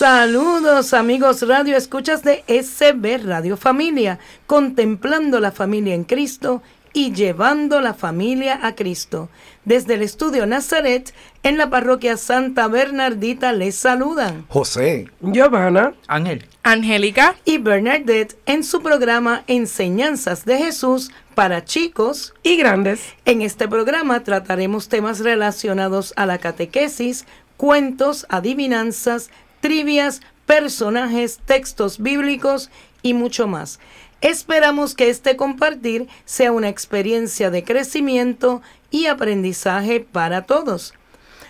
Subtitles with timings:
[0.00, 6.62] Saludos amigos Radio Escuchas de SB Radio Familia, contemplando la familia en Cristo
[6.94, 9.28] y llevando la familia a Cristo.
[9.66, 17.36] Desde el estudio Nazaret, en la parroquia Santa Bernardita, les saludan José, Giovanna, Ángel, Angélica
[17.44, 22.32] y Bernadette en su programa Enseñanzas de Jesús para chicos.
[22.42, 23.02] y grandes.
[23.26, 27.26] En este programa trataremos temas relacionados a la catequesis,
[27.58, 29.28] cuentos, adivinanzas,
[29.60, 32.70] trivias, personajes, textos bíblicos
[33.02, 33.78] y mucho más.
[34.20, 40.92] Esperamos que este compartir sea una experiencia de crecimiento y aprendizaje para todos.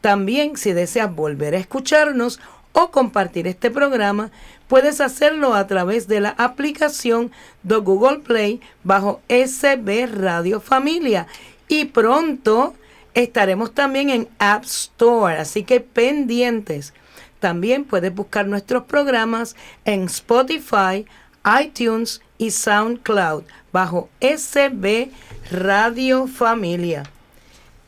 [0.00, 2.40] También si deseas volver a escucharnos
[2.72, 4.32] o compartir este programa,
[4.70, 7.32] puedes hacerlo a través de la aplicación
[7.64, 11.26] de Google Play bajo SB Radio Familia.
[11.66, 12.74] Y pronto
[13.12, 16.94] estaremos también en App Store, así que pendientes.
[17.40, 21.04] También puedes buscar nuestros programas en Spotify,
[21.60, 25.10] iTunes y SoundCloud bajo SB
[25.50, 27.02] Radio Familia.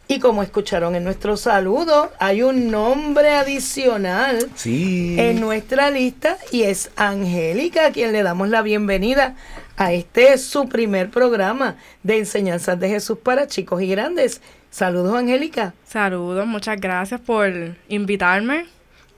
[0.08, 5.16] Y como escucharon en nuestro saludo, hay un nombre adicional sí.
[5.18, 9.36] en nuestra lista y es Angélica, a quien le damos la bienvenida
[9.76, 14.42] a este su primer programa de enseñanzas de Jesús para chicos y grandes.
[14.70, 15.74] Saludos, Angélica.
[15.84, 17.50] Saludos, muchas gracias por
[17.88, 18.66] invitarme.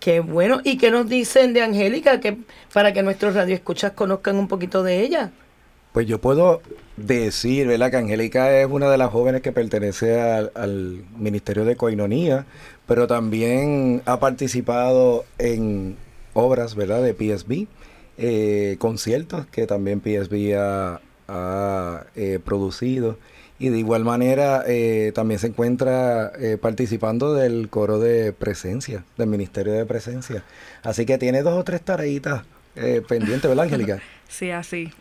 [0.01, 0.61] Qué bueno.
[0.65, 2.21] ¿Y qué nos dicen de Angélica?
[2.21, 2.39] Que,
[2.73, 5.31] para que nuestros radioescuchas conozcan un poquito de ella.
[5.93, 6.61] Pues yo puedo
[6.97, 7.91] decir, ¿verdad?
[7.91, 12.47] Que Angélica es una de las jóvenes que pertenece al, Ministerio de Coinonía,
[12.87, 15.97] pero también ha participado en
[16.35, 17.03] obras, ¿verdad?
[17.03, 17.67] De PSB,
[18.19, 23.17] eh, conciertos que también PSB ha, ha, eh, producido.
[23.59, 29.29] Y de igual manera eh, también se encuentra eh, participando del coro de presencia, del
[29.29, 30.43] Ministerio de Presencia.
[30.83, 32.43] Así que tiene dos o tres tareitas
[32.77, 34.03] eh, pendientes, ¿verdad, Angélica?
[34.37, 34.93] Sí, así.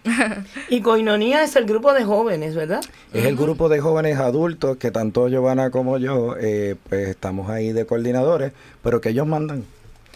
[0.70, 2.82] Y Coinonía es el grupo de jóvenes, ¿verdad?
[3.14, 7.72] Es el grupo de jóvenes adultos que tanto Giovanna como yo, eh, pues estamos ahí
[7.72, 8.52] de coordinadores,
[8.84, 9.66] pero que ellos mandan.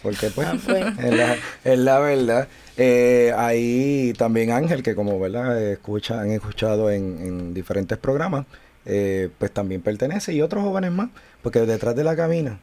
[0.04, 0.84] Porque pues, Ah, pues.
[1.04, 2.46] es, la, es la verdad.
[2.76, 8.46] Eh, ahí también Ángel, que como verdad escucha, han escuchado en, en diferentes programas,
[8.86, 11.08] eh, pues también pertenece, y otros jóvenes más,
[11.42, 12.60] porque detrás de la cabina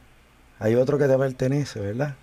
[0.58, 2.14] hay otro que te pertenece, ¿verdad?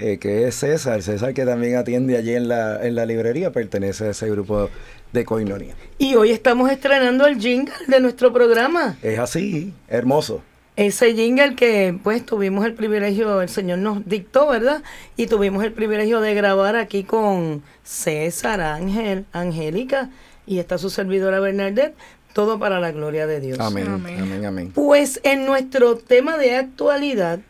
[0.00, 4.04] Eh, que es César, César que también atiende allí en la, en la librería, pertenece
[4.04, 4.70] a ese grupo
[5.12, 5.74] de Coinonía.
[5.98, 8.96] Y hoy estamos estrenando el jingle de nuestro programa.
[9.02, 10.42] Es así, hermoso.
[10.76, 14.84] Ese jingle que pues tuvimos el privilegio, el Señor nos dictó, ¿verdad?
[15.16, 20.10] Y tuvimos el privilegio de grabar aquí con César, Ángel, Angélica
[20.46, 21.96] y está su servidora Bernadette,
[22.32, 23.58] todo para la gloria de Dios.
[23.58, 24.20] Amén, Amén.
[24.20, 24.72] amén, amén.
[24.72, 27.40] Pues en nuestro tema de actualidad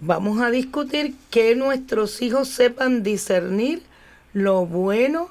[0.00, 3.82] vamos a discutir que nuestros hijos sepan discernir
[4.32, 5.28] lo bueno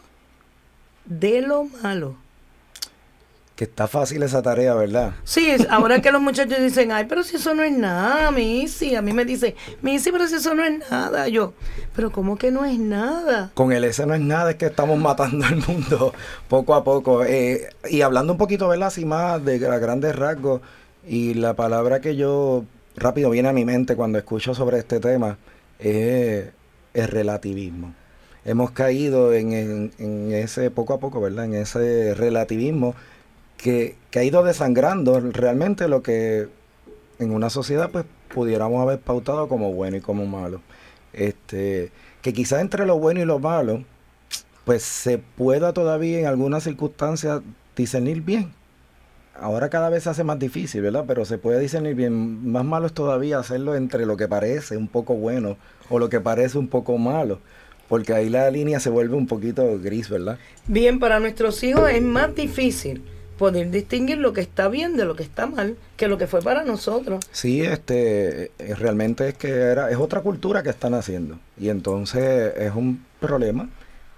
[1.06, 2.16] de lo malo.
[3.56, 5.14] Que está fácil esa tarea, ¿verdad?
[5.24, 8.96] Sí, es- ahora que los muchachos dicen, ay, pero si eso no es nada, Missy.
[8.96, 11.30] A mí me dice, Missy, pero si eso no es nada.
[11.30, 11.53] Yo,
[11.96, 13.52] pero ¿cómo que no es nada?
[13.53, 16.14] Con el ese no es nada, es que estamos matando al mundo
[16.50, 17.24] poco a poco.
[17.24, 18.88] Eh, y hablando un poquito, ¿verdad?
[18.90, 20.59] Así más de gra- grandes rasgos,
[21.08, 22.66] y la palabra que yo
[22.96, 25.38] rápido viene a mi mente cuando escucho sobre este tema
[25.80, 26.50] es
[26.94, 27.94] el relativismo.
[28.46, 29.92] Hemos caído en,
[30.32, 31.46] ese, poco a poco, ¿verdad?
[31.46, 32.96] En ese relativismo
[33.58, 36.47] que, que ha ido desangrando realmente lo que
[37.20, 40.62] en una sociedad pues pudiéramos haber pautado como bueno y como malo.
[41.14, 41.91] Este,
[42.22, 43.84] que quizás entre lo bueno y lo malo,
[44.66, 47.41] pues se pueda todavía en algunas circunstancias
[47.76, 48.53] discernir bien.
[49.40, 51.05] Ahora cada vez se hace más difícil, ¿verdad?
[51.08, 52.52] Pero se puede discernir bien.
[52.52, 55.58] Más malo es todavía hacerlo entre lo que parece un poco bueno
[55.90, 57.40] o lo que parece un poco malo.
[57.90, 60.37] Porque ahí la línea se vuelve un poquito gris, ¿verdad?
[60.67, 63.03] Bien, para nuestros hijos es más difícil
[63.37, 66.41] poder distinguir lo que está bien de lo que está mal que lo que fue
[66.41, 67.23] para nosotros.
[67.31, 71.38] Sí, este, eh, realmente es que era, es otra cultura que están haciendo.
[71.58, 73.70] Y entonces es un problema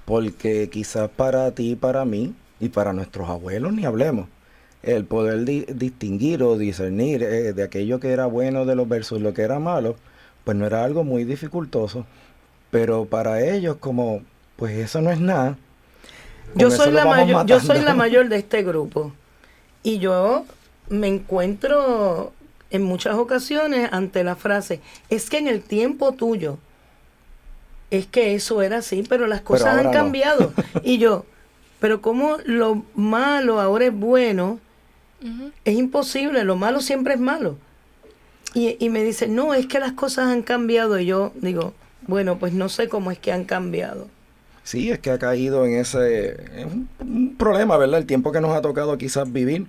[0.05, 4.27] porque quizás para ti, para mí y para nuestros abuelos ni hablemos.
[4.83, 9.21] El poder di- distinguir o discernir eh, de aquello que era bueno de los versos
[9.21, 9.95] lo que era malo,
[10.43, 12.05] pues no era algo muy dificultoso.
[12.71, 14.21] Pero para ellos, como
[14.55, 15.57] pues eso no es nada.
[16.55, 19.11] Yo soy, la mayor, yo soy la mayor de este grupo.
[19.83, 20.45] Y yo
[20.89, 22.33] me encuentro
[22.69, 26.57] en muchas ocasiones ante la frase, es que en el tiempo tuyo,
[27.91, 29.91] es que eso era así, pero las cosas han no.
[29.91, 30.51] cambiado.
[30.83, 31.25] y yo,
[31.79, 34.59] pero como lo malo ahora es bueno,
[35.65, 37.57] Es imposible, lo malo siempre es malo.
[38.53, 40.99] Y, y me dice, no, es que las cosas han cambiado.
[40.99, 41.73] Y yo digo,
[42.07, 44.07] bueno, pues no sé cómo es que han cambiado.
[44.63, 47.99] Sí, es que ha caído en ese es un, un problema, ¿verdad?
[47.99, 49.67] El tiempo que nos ha tocado quizás vivir,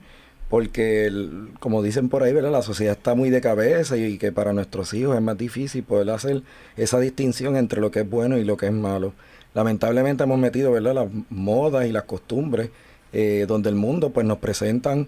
[0.48, 2.50] porque el- como dicen por ahí, ¿verdad?
[2.50, 6.10] La sociedad está muy de cabeza y, que para nuestros hijos es más difícil poder
[6.10, 6.42] hacer
[6.76, 9.12] esa distinción entre lo que es bueno y lo que es malo.
[9.54, 10.94] Lamentablemente hemos metido, ¿verdad?
[10.94, 12.70] Las modas y las costumbres
[13.12, 15.06] eh, donde el mundo pues nos presentan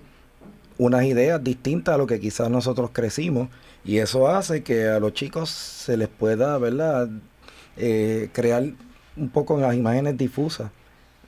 [0.81, 3.49] unas ideas distintas a lo que quizás nosotros crecimos
[3.85, 7.11] y eso hace que a los chicos se les pueda, ¿verdad?
[7.77, 8.65] Eh, crear
[9.15, 10.71] un poco las imágenes difusas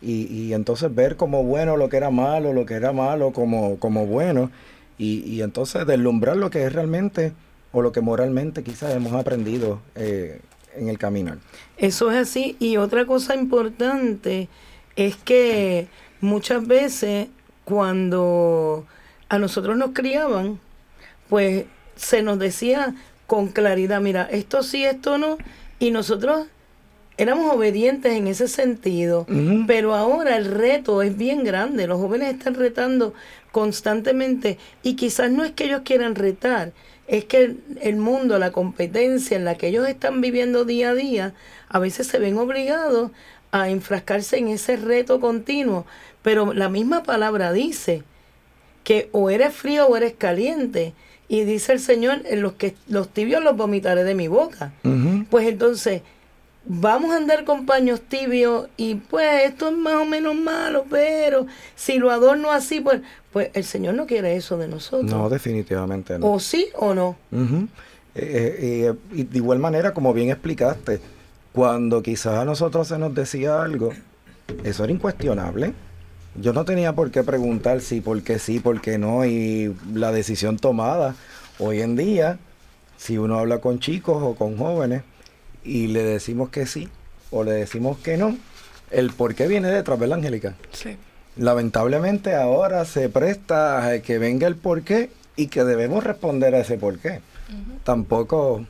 [0.01, 3.79] y, y entonces ver como bueno lo que era malo, lo que era malo como,
[3.79, 4.51] como bueno
[4.97, 7.35] y, y entonces deslumbrar lo que es realmente
[7.73, 10.41] o lo que moralmente quizás hemos aprendido eh,
[10.75, 11.37] en el caminar.
[11.77, 12.57] Eso es así.
[12.59, 14.49] Y otra cosa importante
[14.97, 15.89] es que
[16.23, 17.29] muchas veces
[17.67, 18.87] cuando
[19.33, 20.61] a nosotros nos criaban,
[21.31, 21.65] pues
[21.97, 22.95] se nos decía
[23.27, 25.39] con claridad, mira, esto sí, esto no,
[25.79, 26.49] y nosotros
[27.17, 29.27] éramos obedientes en ese sentido,
[29.67, 33.15] pero ahora el reto es bien grande, los jóvenes están retando
[33.53, 36.73] constantemente y quizás no es que ellos quieran retar,
[37.07, 40.95] es que el, el mundo, la competencia en la que ellos están viviendo día a
[40.95, 41.33] día,
[41.71, 43.13] a veces se ven obligados
[43.51, 45.87] a enfrascarse en ese reto continuo,
[46.21, 48.05] pero la misma palabra dice
[48.85, 50.93] que o eres frío o eres caliente.
[51.29, 54.73] Y dice el Señor, "En los que los tibios los vomitaré de mi boca.
[55.31, 56.03] Pues entonces,
[56.65, 61.47] vamos a andar con paños tibios y pues esto es más o menos malo, pero
[61.75, 63.01] si lo adorno así, pues,
[63.33, 65.11] pues el Señor no quiere eso de nosotros.
[65.11, 66.33] No, definitivamente no.
[66.33, 67.17] o sí o no.
[67.33, 67.67] Ujú.
[68.15, 71.01] Eh, eh, y de igual manera, como bien explicaste,
[71.53, 73.91] cuando quizás a nosotros se nos decía algo,
[74.65, 75.73] eso era incuestionable.
[76.35, 80.13] Yo no tenía por qué preguntar si, por qué sí, por qué no, y la
[80.13, 81.15] decisión tomada.
[81.59, 82.39] Hoy en día,
[82.97, 85.03] si uno habla con chicos o con jóvenes
[85.63, 86.89] y le decimos que sí
[87.31, 88.37] o le decimos que no,
[88.91, 90.55] el por qué viene detrás, ¿verdad, Angélica?
[90.73, 90.97] Sí.
[91.37, 96.79] Lamentablemente ahora se presta a que venga el porqué y que debemos responder a ese
[96.79, 97.21] porqué.
[97.85, 98.65] Tampoco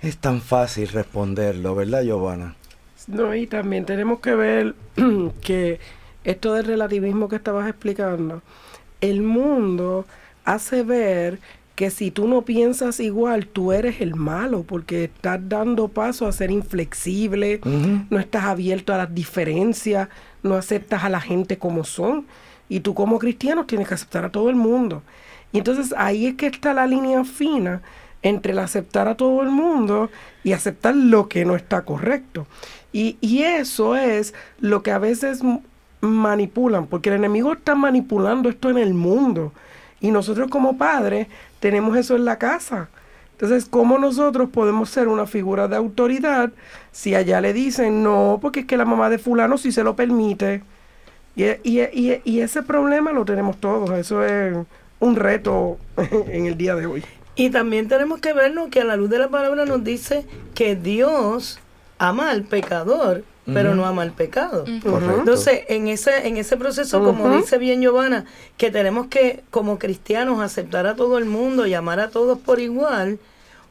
[0.00, 2.54] es tan fácil responderlo, ¿verdad, Giovanna?
[3.08, 4.74] No, y también tenemos que ver
[5.42, 5.80] que
[6.24, 8.42] esto del relativismo que estabas explicando,
[9.00, 10.06] el mundo
[10.44, 11.38] hace ver
[11.74, 16.32] que si tú no piensas igual, tú eres el malo, porque estás dando paso a
[16.32, 17.60] ser inflexible,
[18.10, 20.08] no estás abierto a las diferencias,
[20.42, 22.26] no aceptas a la gente como son.
[22.68, 25.02] Y tú como cristiano tienes que aceptar a todo el mundo.
[25.52, 27.82] Y entonces ahí es que está la línea fina
[28.22, 30.10] entre el aceptar a todo el mundo
[30.44, 32.46] y aceptar lo que no está correcto.
[32.92, 35.40] Y, y eso es lo que a veces
[36.02, 39.52] manipulan, porque el enemigo está manipulando esto en el mundo.
[40.00, 41.28] Y nosotros como padres
[41.60, 42.88] tenemos eso en la casa.
[43.32, 46.50] Entonces, ¿cómo nosotros podemos ser una figura de autoridad
[46.92, 49.96] si allá le dicen no, porque es que la mamá de fulano sí se lo
[49.96, 50.62] permite?
[51.34, 53.90] Y, y- y- y ese problema lo tenemos todos.
[53.92, 54.56] Eso es
[55.00, 55.78] un reto
[56.28, 57.04] en el día de hoy.
[57.34, 60.76] Y también tenemos que vernos que a la luz de la palabra nos dice que
[60.76, 61.58] Dios
[61.98, 64.64] ama al pecador, pero no ama al pecado.
[64.66, 68.24] Entonces, en ese, en ese proceso, como dice bien Giovanna,
[68.56, 72.60] que tenemos que, como cristianos, aceptar a todo el mundo y amar a todos por
[72.60, 73.18] igual,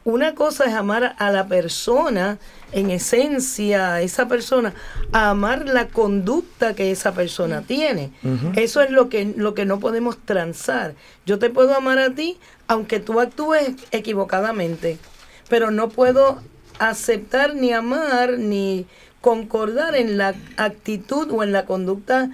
[0.03, 2.39] una cosa es amar a la persona,
[2.71, 4.73] en esencia, a esa persona,
[5.11, 8.11] a amar la conducta que esa persona tiene.
[8.55, 10.95] Eso es lo que, lo que no podemos transar.
[11.25, 14.97] Yo te puedo amar a ti, aunque tú actúes equivocadamente,
[15.49, 16.41] pero no puedo
[16.79, 18.87] aceptar ni amar ni
[19.21, 22.31] concordar en la actitud o en la conducta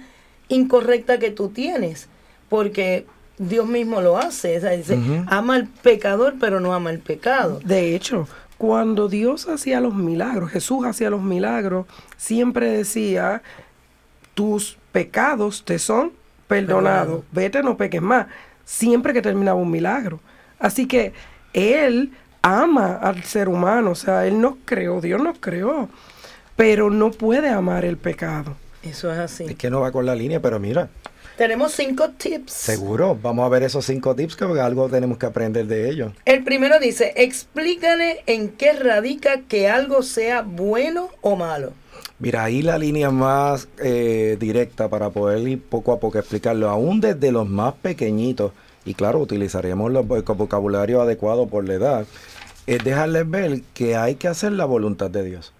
[0.48, 2.08] incorrecta que tú tienes,
[2.48, 3.06] porque
[3.38, 7.60] Dios mismo lo hace, o sea, dice, ama al pecador, pero no ama el pecado.
[7.64, 8.26] De hecho,
[8.56, 13.42] cuando Dios hacía los milagros, Jesús hacía los milagros, siempre decía,
[14.34, 16.12] tus pecados te son
[16.48, 17.24] perdonados, Perdonado.
[17.32, 18.26] vete, no peques más,
[18.64, 20.20] siempre que terminaba un milagro.
[20.58, 21.12] Así que
[21.52, 25.88] Él ama al ser humano, o sea, Él nos creó, Dios nos creó,
[26.58, 28.56] pero no puede amar el pecado.
[28.82, 29.44] Eso es así.
[29.44, 30.88] Es que no va con la línea, pero mira,
[31.36, 32.52] Tenemos cinco tips.
[32.52, 36.12] Seguro, vamos a ver esos cinco tips que algo tenemos que aprender de ellos.
[36.24, 41.72] El primero dice, explícale en qué radica que algo sea bueno o malo.
[42.18, 47.00] Mira, ahí la línea más eh, directa para poder ir poco a poco explicarlo, aún
[47.00, 48.50] desde los más pequeñitos,
[48.84, 52.06] y claro, utilizaremos los- el vocabulario adecuado por la edad,
[52.66, 55.52] es dejarles ver que hay que hacer la voluntad de Dios.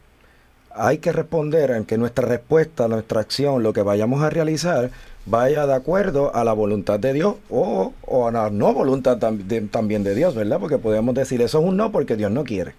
[0.81, 4.91] Hay que responder en que nuestra respuesta, nuestra acción, lo que vayamos a realizar,
[5.27, 7.93] vaya de acuerdo a la voluntad de Dios o,
[8.27, 10.61] a la no voluntad también de Dios, ¿verdad?
[10.61, 12.75] Porque podemos decir eso es un no porque Dios no quiere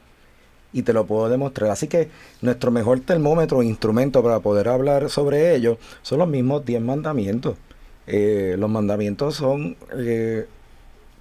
[0.73, 1.71] y te lo puedo demostrar.
[1.71, 2.09] Así que
[2.41, 7.55] nuestro mejor termómetro, instrumento para poder hablar sobre ello, son los mismos 10 mandamientos.
[8.07, 10.47] Eh, los mandamientos son, eh,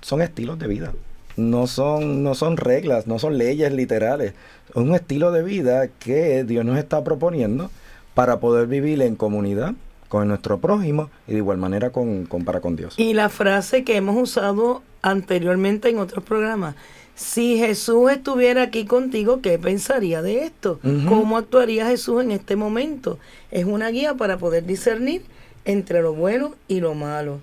[0.01, 0.93] son estilos de vida.
[1.37, 4.33] No son, no son reglas, no son leyes literales.
[4.79, 7.71] Es un estilo de vida que Dios nos está proponiendo
[8.15, 9.75] para poder vivir en comunidad
[10.09, 12.95] con nuestro prójimo y de igual manera con, con- para con Dios.
[12.97, 16.77] Y la frase que hemos usado anteriormente en otros programas,
[17.17, 20.79] si Jesús estuviera aquí contigo, ¿qué pensaría de esto?
[21.09, 23.19] ¿Cómo actuaría Jesús en este momento?
[23.51, 25.23] Es una guía para poder discernir
[25.65, 27.41] entre lo bueno y lo malo.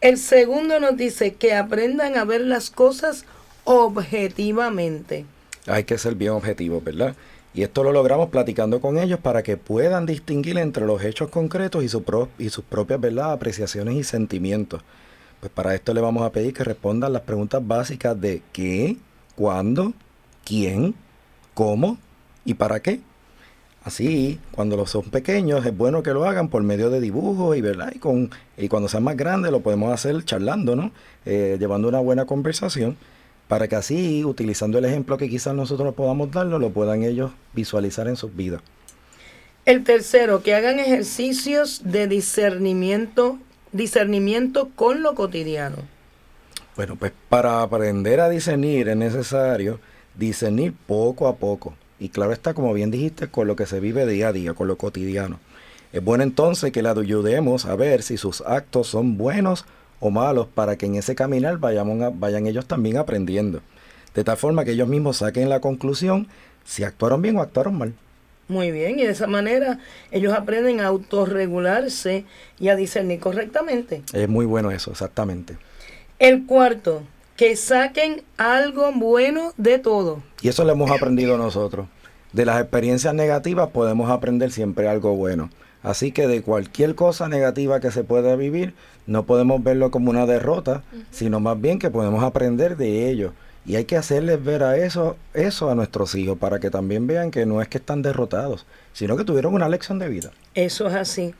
[0.00, 3.26] El segundo nos dice que aprendan a ver las cosas
[3.64, 5.26] objetivamente.
[5.68, 7.14] Hay que ser bien objetivos, ¿verdad?
[7.54, 11.82] Y esto lo logramos platicando con ellos para que puedan distinguir entre los hechos concretos
[11.82, 13.32] y, su pro- y sus propias ¿verdad?
[13.32, 14.82] apreciaciones y sentimientos.
[15.40, 18.96] Pues para esto le vamos a pedir que respondan las preguntas básicas de qué,
[19.36, 19.92] cuándo,
[20.44, 20.94] quién,
[21.54, 21.96] cómo
[22.44, 23.00] y para qué.
[23.84, 27.60] Así, cuando los son pequeños, es bueno que lo hagan por medio de dibujos y,
[27.60, 27.92] ¿verdad?
[27.94, 30.90] y, con, y cuando sean más grandes lo podemos hacer charlando, ¿no?
[31.24, 32.96] Eh, llevando una buena conversación
[33.48, 38.06] para que así, utilizando el ejemplo que quizás nosotros podamos darlo, lo puedan ellos visualizar
[38.06, 38.60] en sus vidas.
[39.64, 43.38] El tercero, que hagan ejercicios de discernimiento,
[43.72, 45.76] discernimiento con lo cotidiano.
[46.76, 49.80] Bueno, pues para aprender a discernir es necesario
[50.14, 51.74] discernir poco a poco.
[51.98, 54.68] Y claro está, como bien dijiste, con lo que se vive día a día, con
[54.68, 55.40] lo cotidiano.
[55.92, 59.64] Es bueno entonces que le ayudemos a ver si sus actos son buenos
[60.00, 63.60] o malos para que en ese caminar vayamos a- vayan ellos también aprendiendo.
[64.14, 66.28] De tal forma que ellos mismos saquen la conclusión
[66.64, 67.94] si actuaron bien o actuaron mal.
[68.48, 69.78] Muy bien, y de esa manera
[70.10, 72.24] ellos aprenden a autorregularse
[72.58, 74.02] y a discernir correctamente.
[74.12, 75.56] Es muy bueno eso, exactamente.
[76.18, 77.02] El cuarto,
[77.36, 80.22] que saquen algo bueno de todo.
[80.42, 81.86] Y eso lo hemos aprendido nosotros.
[82.32, 85.50] De las experiencias negativas podemos aprender siempre algo bueno.
[85.82, 88.74] Así que de cualquier cosa negativa que se pueda vivir,
[89.06, 93.32] no podemos verlo como una derrota, sino más bien que podemos aprender de ello.
[93.64, 97.30] Y hay que hacerles ver a eso, eso a nuestros hijos para que también vean
[97.30, 100.30] que no es que están derrotados, sino que tuvieron una lección de vida.
[100.54, 101.34] Eso es así.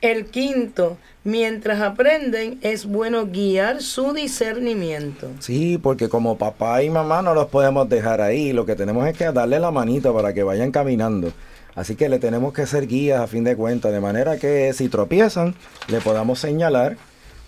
[0.00, 5.30] El quinto, mientras aprenden, es bueno guiar su discernimiento.
[5.40, 9.16] Sí, porque como papá y mamá no los podemos dejar ahí, lo que tenemos es
[9.16, 11.32] que darle la manita para que vayan caminando.
[11.74, 14.88] Así que le tenemos que ser guías a fin de cuentas, de manera que si
[14.88, 15.54] tropiezan,
[15.88, 16.96] le podamos señalar,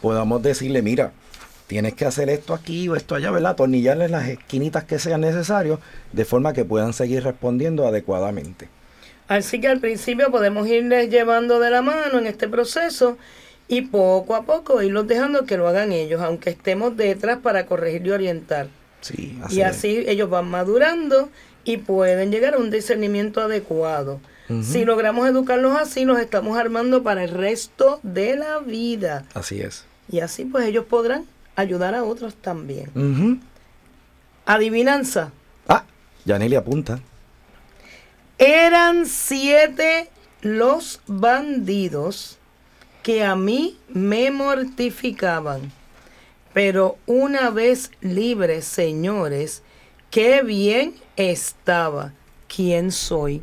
[0.00, 1.12] podamos decirle, mira,
[1.66, 3.52] tienes que hacer esto aquí o esto allá, ¿verdad?
[3.52, 5.78] Atornillarles las esquinitas que sean necesarios,
[6.12, 8.68] de forma que puedan seguir respondiendo adecuadamente.
[9.28, 13.18] Así que al principio podemos irles llevando de la mano en este proceso
[13.68, 18.06] y poco a poco irlos dejando que lo hagan ellos, aunque estemos detrás para corregir
[18.06, 18.68] y orientar.
[19.00, 19.66] Sí, y es.
[19.66, 21.28] así ellos van madurando
[21.64, 24.20] y pueden llegar a un discernimiento adecuado.
[24.62, 29.24] Si logramos educarlos así, los estamos armando para el resto de la vida.
[29.34, 29.86] Así es.
[30.08, 31.24] Y así pues ellos podrán
[31.56, 33.40] ayudar a otros también.
[34.44, 35.32] Adivinanza.
[35.66, 35.82] Ah,
[36.24, 37.00] Yaneli apunta.
[38.38, 40.10] Eran siete
[40.42, 42.38] los bandidos
[43.02, 45.72] que a mí me mortificaban.
[46.52, 49.62] Pero una vez libres, señores,
[50.10, 52.12] qué bien estaba.
[52.48, 53.42] ¿Quién soy?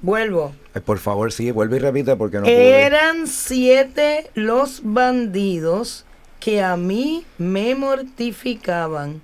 [0.00, 0.54] Vuelvo.
[0.84, 2.82] Por favor, sí, vuelve y repite porque no pude.
[2.82, 6.04] Eran siete los bandidos
[6.38, 9.22] que a mí me mortificaban.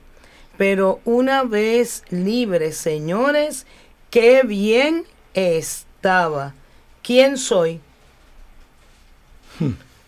[0.56, 3.66] Pero una vez libres, señores,
[4.10, 6.54] qué bien estaba.
[7.02, 7.80] ¿Quién soy?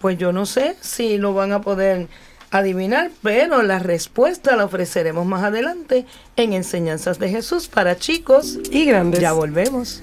[0.00, 2.09] Pues yo no sé si lo van a poder
[2.50, 8.59] adivinar, pero la respuesta la ofreceremos más adelante en Enseñanzas de Jesús para chicos.
[8.71, 9.21] Y grandes.
[9.21, 10.02] Ya volvemos.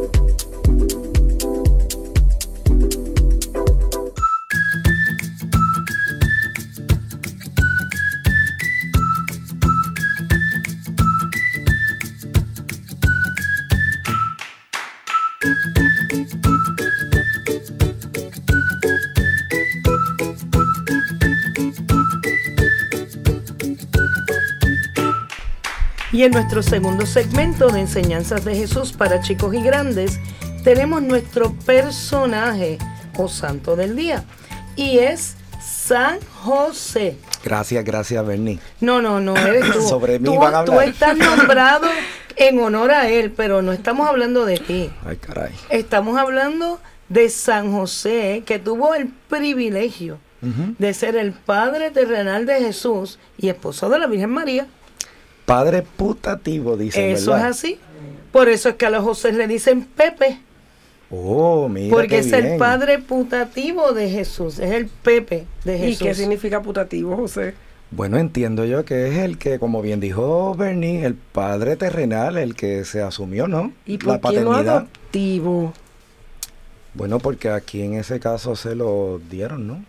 [26.21, 30.19] Y en nuestro segundo segmento de enseñanzas de Jesús para chicos y grandes,
[30.63, 32.77] tenemos nuestro personaje
[33.17, 34.23] o santo del día.
[34.75, 37.17] Y es San José.
[37.43, 38.59] Gracias, gracias, Bernie.
[38.81, 39.81] No, no, no, eres tú.
[39.81, 40.89] Sobre mí tú, van a tú hablar.
[40.89, 41.87] estás nombrado
[42.35, 44.91] en honor a él, pero no estamos hablando de ti.
[45.03, 45.53] Ay, caray.
[45.71, 52.59] Estamos hablando de San José, que tuvo el privilegio de ser el padre terrenal de
[52.59, 54.67] Jesús y esposo de la Virgen María.
[55.51, 57.49] Padre putativo, dice, Eso ¿verdad?
[57.49, 57.79] es así.
[58.31, 60.39] Por eso es que a los José le dicen Pepe,
[61.13, 65.79] Oh, mira porque qué es el padre putativo de Jesús, es el Pepe de ¿Y
[65.95, 66.07] Jesús.
[66.07, 67.53] qué significa putativo, José?
[67.91, 72.55] Bueno, entiendo yo que es el que, como bien dijo Bernie, el padre terrenal, el
[72.55, 73.73] que se asumió, ¿no?
[73.85, 75.73] ¿Y La por qué no adoptivo?
[76.93, 79.83] Bueno, porque aquí en ese caso se lo dieron, ¿no?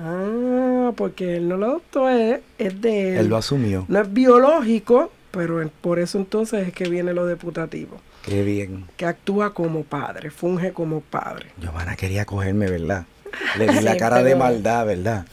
[0.00, 3.16] Ah, porque él no lo adoptó, es, es de él.
[3.18, 3.84] Él lo asumió.
[3.88, 8.00] No es biológico, pero él- por eso entonces es que viene lo de putativo.
[8.22, 8.84] Qué bien.
[8.96, 11.46] Que actúa como padre, funge como padre.
[11.60, 13.06] Giovanna quería cogerme, ¿verdad?
[13.58, 15.26] Le di la cara de maldad, ¿verdad?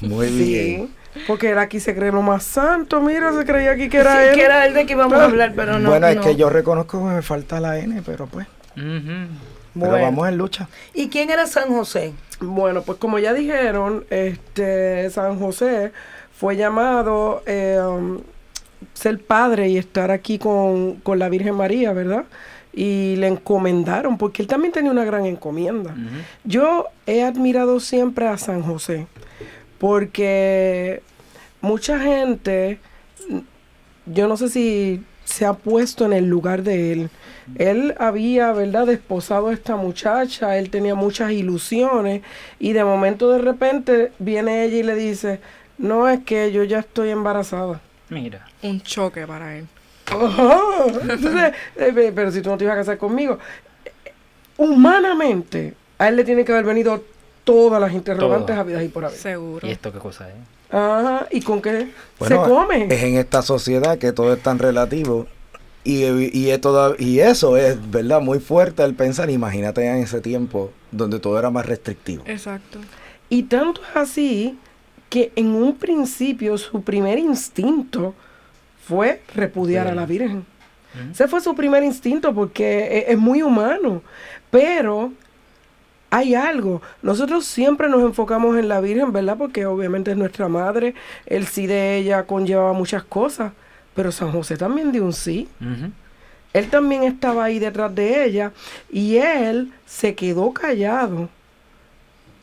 [0.00, 0.86] Muy bien.
[1.14, 4.14] Sí, porque él aquí se cree lo más santo, mira, se creía aquí que era
[4.22, 4.34] Sí, él.
[4.34, 5.90] que era el de que íbamos a hablar, pero no.
[5.90, 6.22] bueno, es no.
[6.22, 8.46] que yo reconozco que me falta la N, pero pues.
[8.74, 9.28] Pero
[9.74, 9.94] Bueno.
[9.94, 10.68] vamos en lucha.
[10.94, 12.12] ¿Y quién era San José?
[12.40, 15.92] Bueno, pues como ya dijeron, este San José
[16.36, 18.20] fue llamado eh, um,
[18.94, 22.24] ser padre y estar aquí con, con la Virgen María, ¿verdad?
[22.72, 25.94] Y le encomendaron, porque él también tenía una gran encomienda.
[26.44, 29.06] Yo he admirado siempre a San José,
[29.78, 31.02] porque
[31.60, 32.78] mucha gente,
[34.06, 37.10] yo no sé si se ha puesto en el lugar de él.
[37.56, 42.22] Él había, ¿verdad?, desposado a esta muchacha, él tenía muchas ilusiones
[42.58, 45.40] y de momento de repente viene ella y le dice,
[45.78, 47.80] no es que yo ya estoy embarazada.
[48.10, 48.46] Mira.
[48.62, 49.66] Un choque para él.
[50.06, 50.58] Ajá.
[51.02, 53.38] Entonces, eh, pe- pero si tú no te ibas a casar conmigo,
[54.58, 57.02] humanamente, a él le tiene que haber venido
[57.44, 59.16] todas las interrogantes habidas y por haber.
[59.18, 59.66] Seguro.
[59.66, 60.34] ¿Y esto qué cosa es?
[60.72, 62.86] Ajá, ¿y con qué Bueno, se come?
[62.90, 65.26] Es en esta sociedad que todo es tan relativo.
[65.84, 68.20] Y, y, es toda- y eso es, ¿verdad?
[68.20, 69.28] Muy fuerte el pensar.
[69.30, 72.22] Imagínate en ese tiempo donde todo era más restrictivo.
[72.26, 72.78] Exacto.
[73.28, 74.58] Y tanto es así
[75.10, 78.14] que en un principio su primer instinto
[78.86, 80.46] fue repudiar a la Virgen.
[81.10, 84.02] Ese fue su primer instinto porque e- es, muy humano.
[84.50, 85.12] Pero
[86.12, 86.82] hay algo.
[87.00, 89.38] Nosotros siempre nos enfocamos en la Virgen, ¿verdad?
[89.38, 90.94] Porque obviamente es nuestra madre.
[91.24, 93.52] El sí de ella conllevaba muchas cosas.
[93.94, 95.48] Pero San José también dio un sí.
[96.52, 98.52] Él también estaba ahí detrás de ella
[98.90, 101.30] y él se quedó callado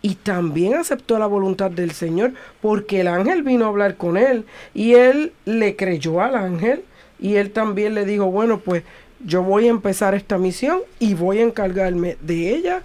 [0.01, 4.45] y también aceptó la voluntad del Señor porque el ángel vino a hablar con él
[4.73, 6.83] y él le creyó al ángel
[7.19, 8.81] y él también le dijo, bueno, pues
[9.23, 12.81] yo voy a empezar esta misión y voy a encargarme de ella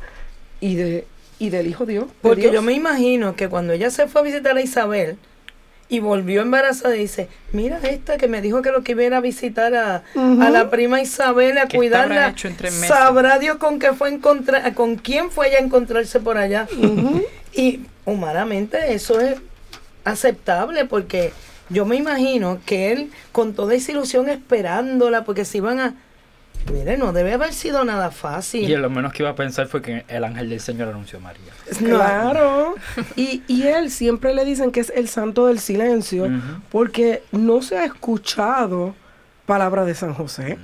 [0.68, 1.04] y de
[1.38, 2.06] y del Hijo Dios.
[2.06, 2.54] de Porque Dios".
[2.54, 5.16] yo me imagino que cuando ella se fue a visitar a Isabel
[5.88, 9.14] y volvió embarazada, dice, mira esta que me dijo que lo que iba a ir
[9.14, 12.28] a visitar a, a la prima Isabel, a ¿Qué te habrá cuidarla.
[12.30, 12.88] hecho en tres meses?
[12.88, 16.66] Sabrá Dios con qué fue encontrar, con quién fue ella a encontrarse por allá.
[17.56, 19.36] Y humanamente eso es
[20.04, 21.32] aceptable porque
[21.70, 25.94] yo me imagino que él con toda esa ilusión esperándola porque se iban a...
[26.72, 28.68] Mire, no debe haber sido nada fácil.
[28.68, 31.22] Y lo menos que iba a pensar fue que el ángel del Señor anunció a
[31.22, 31.52] María.
[31.80, 32.74] No, Claro.
[33.16, 36.28] Y, y él siempre le dicen que es el santo del silencio
[36.70, 38.94] porque no se ha escuchado
[39.46, 40.58] palabra de San José.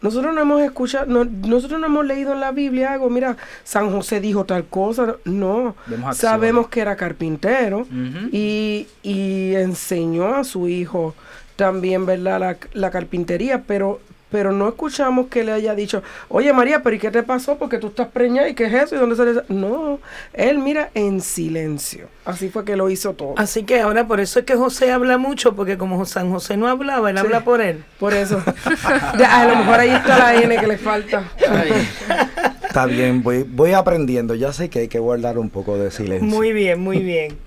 [0.00, 3.90] Nosotros no hemos escuchado, no- nosotros no hemos leído en la Biblia algo, mira, San
[3.90, 5.74] José dijo tal cosa, no.
[6.14, 7.84] Sabemos que era carpintero
[8.32, 11.14] y, y enseñó a su hijo
[11.56, 12.38] también, ¿verdad?
[12.38, 16.98] La, la carpintería, pero pero no escuchamos que le haya dicho, oye María, pero ¿y
[16.98, 17.56] qué te pasó?
[17.58, 19.42] Porque tú estás preñada y qué es eso y dónde sale eso?".
[19.48, 19.98] No,
[20.32, 22.08] él mira en silencio.
[22.24, 23.34] Así fue que lo hizo todo.
[23.38, 26.68] Así que ahora por eso es que José habla mucho, porque como San José no
[26.68, 27.24] hablaba, él Sí.
[27.24, 27.84] habla por él.
[27.98, 28.42] Por eso.
[29.18, 31.24] Ya, a lo mejor ahí está la N que le falta.
[32.62, 34.34] Está bien, voy, voy aprendiendo.
[34.34, 36.28] Ya sé que hay que guardar un poco de silencio.
[36.28, 37.38] Muy bien, muy bien.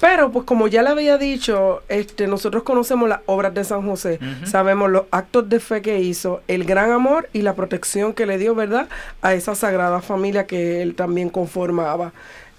[0.00, 4.18] Pero, pues como ya le había dicho, este, nosotros conocemos las obras de San José,
[4.44, 8.38] sabemos los actos de fe que hizo, el gran amor y la protección que le
[8.38, 8.88] dio, ¿verdad?,
[9.20, 12.12] a esa sagrada familia que él también conformaba.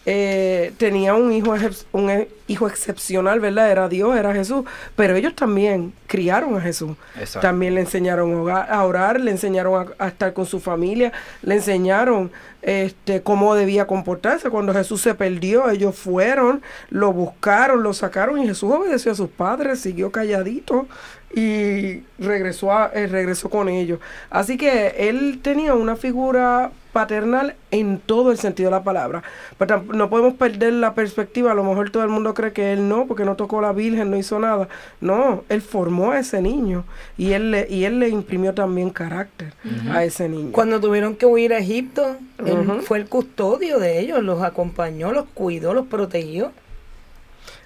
[0.05, 1.53] Eh, tenía un hijo,
[1.91, 3.69] un e- hijo excepcional, ¿verdad?
[3.69, 6.97] Era Dios, era Jesús, pero ellos también criaron a Jesús.
[7.19, 7.47] Exacto.
[7.47, 11.13] También le enseñaron a orar, a orar, le enseñaron a, a estar con su familia,
[11.43, 12.31] le enseñaron
[12.63, 14.49] este cómo debía comportarse.
[14.49, 19.29] Cuando Jesús se perdió, ellos fueron, lo buscaron, lo sacaron y Jesús obedeció a sus
[19.29, 20.87] padres, siguió calladito
[21.33, 23.99] y regresó, a, eh, regresó con ellos.
[24.29, 29.23] Así que él tenía una figura paternal en todo el sentido de la palabra.
[29.57, 31.51] Pero no podemos perder la perspectiva.
[31.51, 34.11] A lo mejor todo el mundo cree que él no, porque no tocó la Virgen,
[34.11, 34.67] no hizo nada.
[34.99, 36.83] No, él formó a ese niño
[37.17, 39.53] y él le, y él le imprimió también carácter
[39.91, 40.51] a ese niño.
[40.51, 45.25] Cuando tuvieron que huir a Egipto, él fue el custodio de ellos, los acompañó, los
[45.33, 46.51] cuidó, los protegió.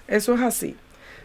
[0.08, 0.76] Eso es así.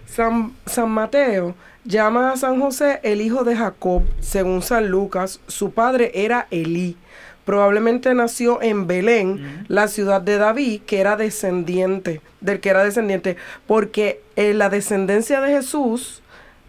[0.05, 5.39] San, San Mateo llama a San José el hijo de Jacob, según San Lucas.
[5.47, 6.97] Su padre era Elí.
[7.45, 13.38] Probablemente nació en Belén, la ciudad de David, que era descendiente, del que era descendiente,
[13.67, 16.21] porque eh, la descendencia de Jesús,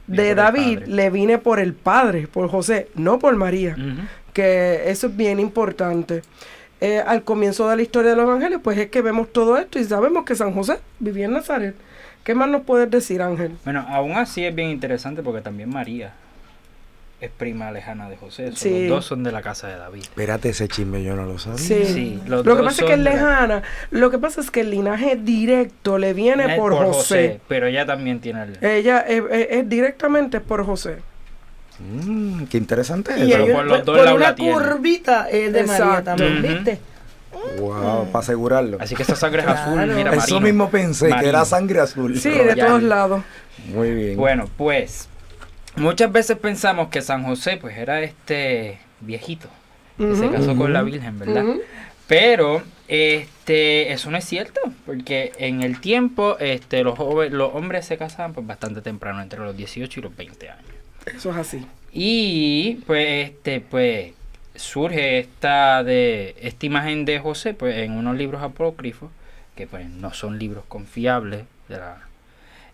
[0.06, 3.76] Viene de David, le viene por el padre, por José, no por María
[4.32, 6.22] que eso es bien importante.
[6.80, 9.78] Eh, al comienzo de la historia de los evangelios, pues es que vemos todo esto
[9.78, 11.76] y sabemos que San José vivía en Nazaret.
[12.24, 13.56] ¿Qué más nos puedes decir, Ángel?
[13.64, 16.12] Bueno, aún así es bien interesante porque también María
[17.22, 18.50] es prima lejana de José.
[18.50, 18.80] So, Sí.
[18.88, 20.02] Los dos son de la casa de David.
[20.02, 21.58] Espérate, ese chisme yo no lo sabía.
[21.58, 21.84] Sí.
[21.84, 23.62] Sí, los lo que pasa es que es la- lejana.
[23.90, 27.40] Lo que pasa es que el linaje directo le viene Es por, José.
[27.48, 28.58] Pero ella también tiene el...
[28.64, 30.96] Ella es, es- es directamente por José.
[31.78, 33.42] Mm, qué interesante Y eso.
[33.44, 36.04] ellos- por los dos por lados una curvita es de María Exacto.
[36.04, 36.48] también, Ujú.
[36.54, 36.78] ¿viste?
[37.58, 38.78] Wow, para asegurarlo.
[38.80, 39.60] Así que esa sangre es Claro.
[39.60, 42.18] azul, mira, Eso mismo pensé, que era sangre azul.
[42.18, 43.22] Sí, Pero de todos lados.
[43.72, 44.16] Muy bien.
[44.16, 45.08] Bueno, pues
[45.76, 49.48] muchas veces pensamos que San José pues era este viejito
[49.98, 50.82] que se casó con la.
[50.82, 51.44] Virgen, ¿verdad?
[52.06, 57.86] Pero este eso no es cierto, porque en el tiempo este los jóvenes, los hombres
[57.86, 60.64] se casaban pues bastante temprano, entre los 18 y los 20 años.
[61.06, 61.66] Eso es así.
[61.92, 64.12] Y pues este pues
[64.54, 69.10] surge esta de esta imagen de José pues en unos libros apócrifos
[69.56, 71.98] que pues no son libros confiables de la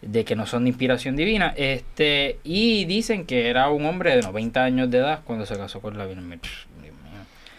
[0.02, 4.22] de que no son de inspiración divina, este y dicen que era un hombre de
[4.22, 6.38] 90 años de edad cuando se casó con la mío.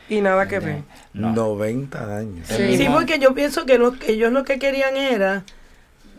[0.10, 0.82] Y nada que ver.
[1.14, 1.34] No.
[1.34, 2.48] 90 años.
[2.48, 2.88] Sí.
[2.92, 5.44] Porque yo pienso que los, ellos lo que querían era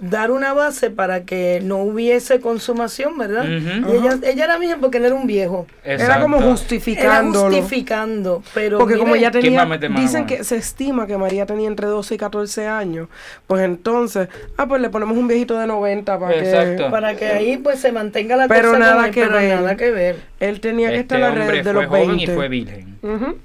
[0.00, 3.44] dar una base para que no hubiese consumación, ¿verdad?
[3.46, 5.66] Y ella, ella era virgen porque él era un viejo.
[5.84, 6.36] Era como Exacto.
[6.36, 7.56] Era justificándolo.
[7.56, 11.86] justificando, pero Porque como ella ¿quién tenía, dicen que se estima que María tenía entre
[11.86, 13.08] 12 y 14 años,
[13.46, 16.84] pues entonces, ah, pues le ponemos un viejito de 90 para Exacto.
[16.84, 16.90] que...
[16.90, 19.54] para que ahí pues se mantenga la Pero cosa nada con él, que pero ver.
[19.60, 20.16] nada que ver.
[20.40, 22.24] Él tenía que Este estar hombre alrededor de fue los joven 20.
[22.32, 22.96] y fue virgen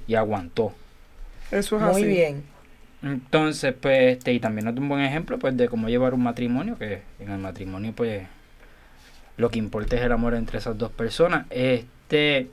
[0.06, 0.72] y aguantó.
[1.50, 2.04] Eso es Muy así.
[2.04, 2.55] bien.
[3.02, 6.78] Entonces, pues, este, y también da un buen ejemplo, pues, de cómo llevar un matrimonio,
[6.78, 8.26] que en el matrimonio, pues,
[9.36, 11.46] lo que importa es el amor entre esas dos personas.
[11.50, 12.48] Este,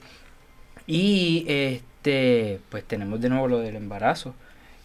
[0.86, 4.34] y, este, pues, tenemos de nuevo lo del embarazo,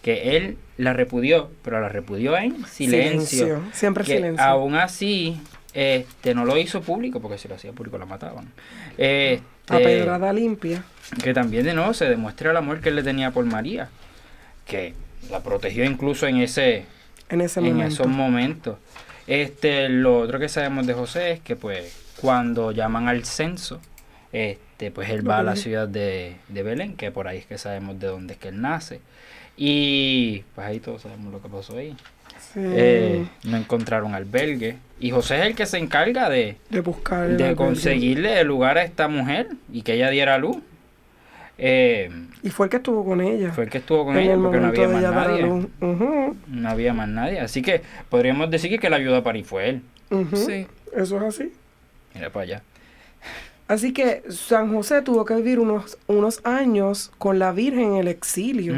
[0.01, 3.61] que él la repudió, pero la repudió en silencio.
[3.73, 4.43] Siempre que silencio.
[4.45, 5.39] aún así,
[5.73, 8.51] este, no lo hizo público, porque si lo hacía público la mataban.
[8.97, 10.83] Este, A pedrada limpia.
[11.21, 13.89] que también de nuevo se demuestra el amor que él le tenía por María,
[14.65, 14.93] que
[15.29, 16.85] la protegió incluso en ese
[17.29, 17.93] En ese en momento.
[17.93, 18.77] esos momentos.
[19.27, 23.79] Este, lo otro que sabemos de José es que pues cuando llaman al censo,
[24.33, 27.57] este, pues él va a la ciudad de, de Belén, que por ahí es que
[27.57, 28.99] sabemos de dónde es que él nace.
[29.57, 31.95] Y pues ahí todos sabemos lo que pasó ahí.
[32.53, 34.77] Sí, Eh, no encontraron albergue.
[34.99, 38.83] Y José es el que se encarga de, de buscar de conseguirle el lugar a
[38.83, 40.57] esta mujer y que ella diera luz.
[41.61, 42.09] Eh,
[42.41, 43.51] Y fue el que estuvo con ella.
[43.51, 45.67] fue el que estuvo con en ella el porque no había más nadie.
[46.47, 47.39] No había más nadie.
[47.41, 49.81] Así que podríamos decir que la ayudó a parir fue él.
[50.33, 50.65] Sí.
[50.95, 51.51] Eso es así.
[52.15, 52.63] Mira para allá.
[53.69, 58.07] Así que San José tuvo que vivir unos, unos años con la Virgen en el
[58.07, 58.73] exilio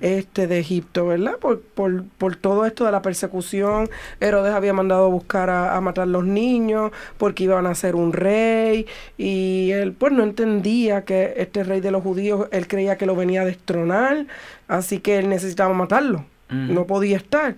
[0.00, 1.38] este, de Egipto, ¿verdad?
[1.40, 3.90] Por, por, por todo esto de la persecución.
[4.20, 8.12] Herodes había mandado a buscar a, a matar los niños porque iban a ser un
[8.12, 8.86] rey.
[9.16, 13.16] Y él, pues, no entendía que este rey de los judíos, él creía que lo
[13.16, 14.28] venía a destronar.
[14.68, 16.24] Así que él necesitaba matarlo.
[16.50, 17.56] No podía estar.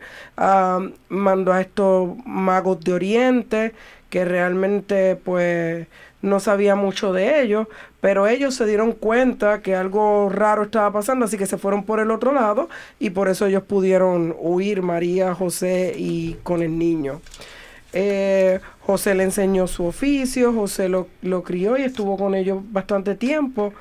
[1.10, 3.72] Mandó a estos magos de Oriente
[4.08, 5.86] que realmente, pues,
[6.22, 7.66] no sabía mucho de ellos,
[8.00, 12.00] pero ellos se dieron cuenta que algo raro estaba pasando, así que se fueron por
[12.00, 17.20] el otro lado y por eso ellos pudieron huir, María, José y con el niño.
[17.92, 23.14] Eh, José le enseñó su oficio, José lo, lo crió y estuvo con ellos bastante
[23.16, 23.72] tiempo.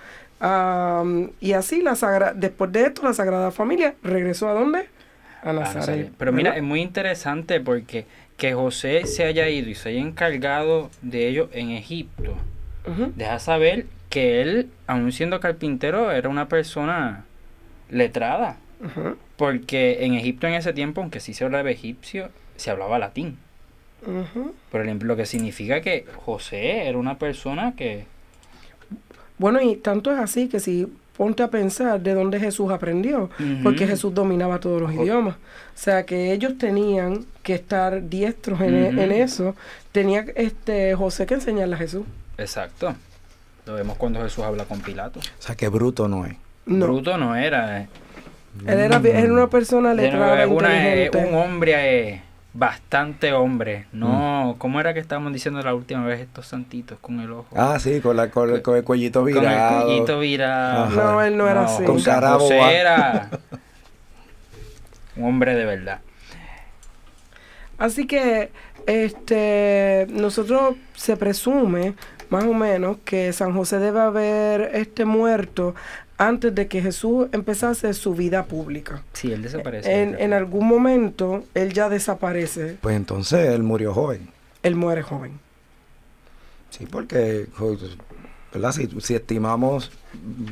[1.40, 4.88] Y así, la sagra- después de esto, la Sagrada Familia regresó a dónde?
[5.44, 5.76] A Ah, Nazaret.
[5.78, 6.12] Nazaret.
[6.18, 6.64] Pero mira, ¿verdad?
[6.64, 8.06] es muy interesante porque
[8.40, 12.36] que José se haya ido y se haya encargado de ello en Egipto,
[13.16, 17.26] deja saber que él, aun siendo carpintero, era una persona
[17.90, 18.58] letrada.
[19.36, 23.38] Porque en Egipto en ese tiempo, aunque sí se hablaba egipcio, se hablaba latín.
[24.72, 28.06] Por ejemplo, lo que significa que José era una persona que...
[29.38, 30.88] Bueno, y tanto es así que si
[31.20, 33.30] ponte a pensar de dónde Jesús aprendió,
[33.62, 33.92] porque Ujú.
[33.92, 35.36] Jesús dominaba todos los idiomas.
[35.36, 35.38] O
[35.76, 39.02] sea, que ellos tenían que estar diestros en, e- Ujú.
[39.02, 39.54] en eso.
[39.92, 42.06] Tenía este José que enseñarle a Jesús.
[42.38, 42.96] Exacto.
[43.66, 45.20] Lo vemos cuando Jesús habla con Pilato.
[45.20, 46.36] O sea, que bruto no es.
[46.66, 47.82] No, Bruto no era.
[47.82, 47.90] eh.
[48.66, 51.18] él era, era una persona letrada, Era una- eh, inteligente.
[51.30, 51.74] un hombre,
[52.10, 52.22] eh,
[52.54, 53.86] bastante hombre.
[53.92, 57.48] No, ¿cómo era que estábamos diciendo la última vez estos santitos con el ojo?
[57.56, 59.80] Ah, sí, con, la, con, el- con el cuellito con virado.
[59.80, 60.84] el cuellito virado.
[60.86, 60.96] Ajá.
[61.12, 61.84] No, él no era así.
[61.84, 62.72] Con José- cara José boba.
[62.72, 63.30] era
[65.16, 66.00] un hombre de verdad.
[67.78, 68.52] Así que
[68.88, 71.94] este nosotros se presume
[72.30, 75.76] más o menos que San José debe haber este muerto
[76.20, 79.02] antes de que Jesús empezase su vida pública.
[79.14, 80.02] Sí, él desaparece.
[80.04, 84.30] En, en algún momento él ya desaparece, Pues entonces él murió joven.
[84.62, 85.40] él muere joven.
[86.70, 87.48] Sí, porque,
[88.54, 88.72] ¿verdad?
[88.74, 89.92] Si, si estimamos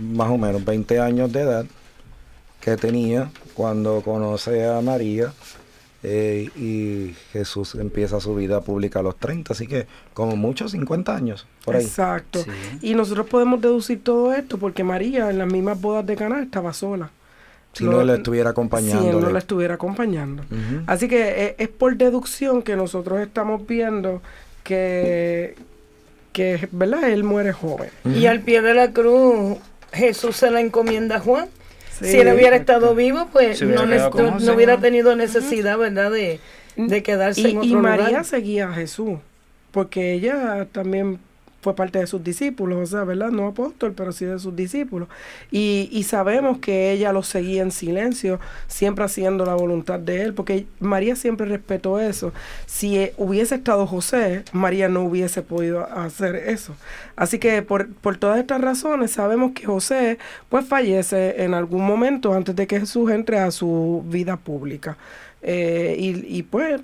[0.01, 1.65] más o menos 20 años de edad
[2.61, 5.31] que tenía cuando conoce a María
[6.09, 11.13] eh, y Jesús empieza su vida pública a los 30, así que como mucho 50
[11.13, 11.83] años, por ahí.
[11.83, 12.43] Exacto.
[12.43, 12.49] Sí.
[12.81, 16.71] Y nosotros podemos deducir todo esto porque María en las mismas bodas de Caná estaba
[16.71, 17.11] sola.
[17.73, 19.29] Si no le estuviera Si él no acompañando.
[19.29, 20.43] la estuviera acompañando.
[20.87, 24.21] Así que eh, es por deducción que nosotros estamos viendo
[24.63, 25.55] que,
[26.31, 27.09] que ¿verdad?
[27.09, 27.89] Él muere joven.
[28.05, 29.57] Y al pie de la cruz,
[29.91, 31.49] Jesús se la encomienda a Juan.
[31.99, 36.39] Sí, si él hubiera estado vivo, pues hubiera no, hubiera tenido necesidad, ¿verdad?, de,
[36.75, 38.25] de quedarse Y, en otro y María lugar.
[38.25, 39.19] seguía a Jesús,
[39.71, 41.19] porque ella también
[41.61, 43.29] fue parte de sus discípulos, o sea, ¿verdad?
[43.29, 45.09] No apóstol, pero sí de sus discípulos.
[45.51, 50.33] Y, y sabemos que ella los seguía en silencio, siempre haciendo la voluntad de él,
[50.33, 52.31] porque María siempre respetó eso.
[52.65, 56.75] Si eh, hubiese estado José, María no hubiese podido hacer eso.
[57.15, 62.33] Así que por, por todas estas razones sabemos que José pues fallece en algún momento
[62.33, 64.97] antes de que Jesús entre a su vida pública.
[65.41, 66.81] Eh, y, y pues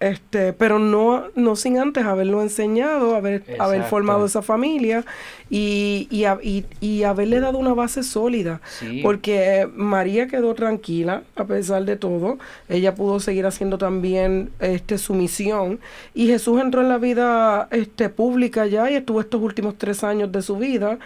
[0.00, 5.04] este, pero no, no sin antes haberlo enseñado, haber, haber formado esa familia
[5.50, 8.60] y, y, y- y haberle dado una base sólida.
[8.78, 9.00] Sí.
[9.02, 12.38] Porque María quedó tranquila a pesar de todo.
[12.68, 15.80] Ella pudo seguir haciendo también este, su misión.
[16.14, 20.30] Y Jesús entró en la vida este, pública ya y estuvo estos últimos tres años
[20.30, 20.98] de su vida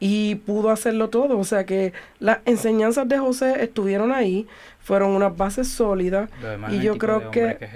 [0.00, 1.38] y pudo hacerlo todo.
[1.38, 4.46] O sea que las enseñanzas de José estuvieron ahí,
[4.80, 6.30] fueron unas bases sólidas.
[6.72, 7.74] Y yo creo hombre que- es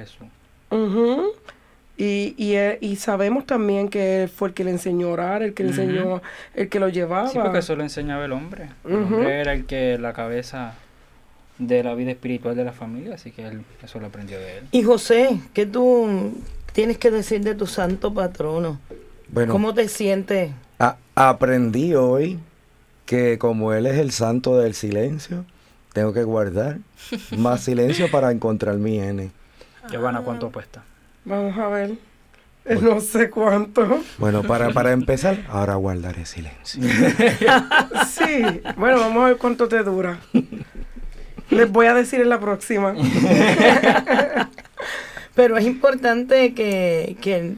[0.70, 0.88] Jesús.
[0.94, 1.22] Ujú.
[1.96, 5.42] Y, y, eh, y sabemos también que él fue el que le enseñó a orar,
[5.44, 6.22] el que le enseñó,
[6.54, 7.28] el que lo llevaba.
[7.28, 8.70] Sí, porque eso lo enseñaba el hombre.
[8.84, 10.74] El hombre era el que la cabeza
[11.58, 14.64] de la vida espiritual de la familia, así que él eso lo aprendió de él.
[14.72, 16.32] Y José, ¿qué tú
[16.72, 18.80] tienes que decir de tu santo patrono?
[19.28, 20.50] Bueno, ¿Cómo te sientes?
[20.80, 22.40] a- aprendí hoy
[23.06, 25.44] que como él es el santo del silencio,
[25.92, 26.78] tengo que guardar
[27.38, 29.30] más silencio para encontrar mi N.
[29.90, 30.82] Giovanna, ¿cuánto apuesta?
[31.24, 31.92] Vamos a ver.
[32.64, 34.00] Eh, No sé cuánto.
[34.18, 36.82] Bueno, para, para empezar, ahora guardaré silencio.
[38.08, 38.60] Sí.
[38.76, 40.18] Bueno, vamos a ver cuánto te dura.
[41.50, 42.94] Les voy a decir en la próxima.
[45.34, 47.54] Pero es importante que, que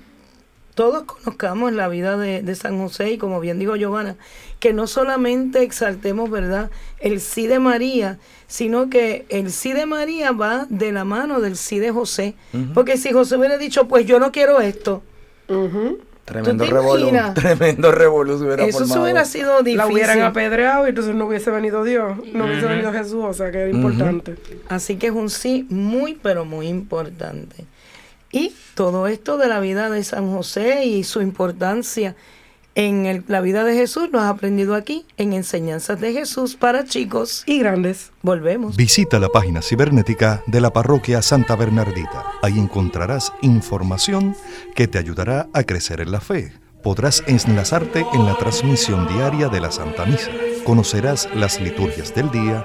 [0.76, 4.16] todos conozcamos la vida de, de San José y como bien dijo Giovanna,
[4.60, 10.32] que no solamente exaltemos, ¿verdad?, el sí de María, sino que el sí de María
[10.32, 12.34] va de la mano del sí de José.
[12.74, 15.02] Porque si José hubiera dicho, pues yo no quiero esto.
[16.26, 17.34] Tremendo imaginas?
[17.34, 19.02] Tremendo hubiera Eso formado.
[19.02, 19.78] hubiera sido difícil.
[19.78, 23.50] La hubieran apedreado y entonces no hubiese venido Dios, no hubiese venido Jesús, o sea
[23.50, 24.34] que era importante.
[24.68, 27.64] Así que es un sí muy, pero muy importante.
[28.32, 32.14] Y todo esto de la vida de San José y su importancia
[32.74, 36.84] en el- la vida de Jesús lo has aprendido aquí en Enseñanzas de Jesús para
[36.84, 37.42] chicos.
[37.46, 38.12] Y grandes.
[38.20, 38.76] Volvemos.
[38.76, 42.24] Visita la página cibernética de la parroquia Santa Bernardita.
[42.42, 44.36] Ahí encontrarás información
[44.74, 46.52] que te ayudará a crecer en la fe.
[46.82, 50.30] Podrás enlazarte en la transmisión diaria de la Santa Misa.
[50.64, 52.64] Conocerás las liturgias del día,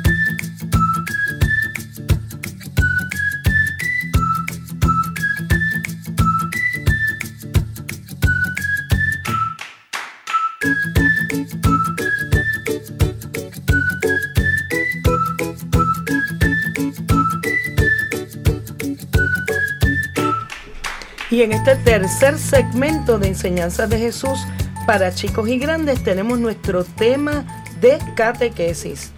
[21.41, 24.45] Y en este tercer segmento de Enseñanzas de Jesús
[24.85, 29.11] para chicos y grandes tenemos nuestro tema de catequesis.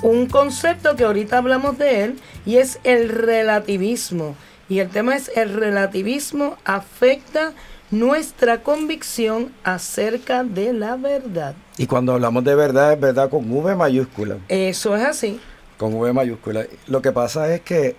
[0.00, 4.36] Un concepto que ahorita hablamos de él y es el relativismo.
[4.68, 7.52] Y el tema es el relativismo afecta
[7.90, 11.56] nuestra convicción acerca de la verdad.
[11.78, 14.36] Y cuando hablamos de verdad, es verdad con V mayúscula.
[14.46, 15.40] Eso es así.
[15.78, 16.64] Con V mayúscula.
[16.86, 17.96] Lo que pasa es que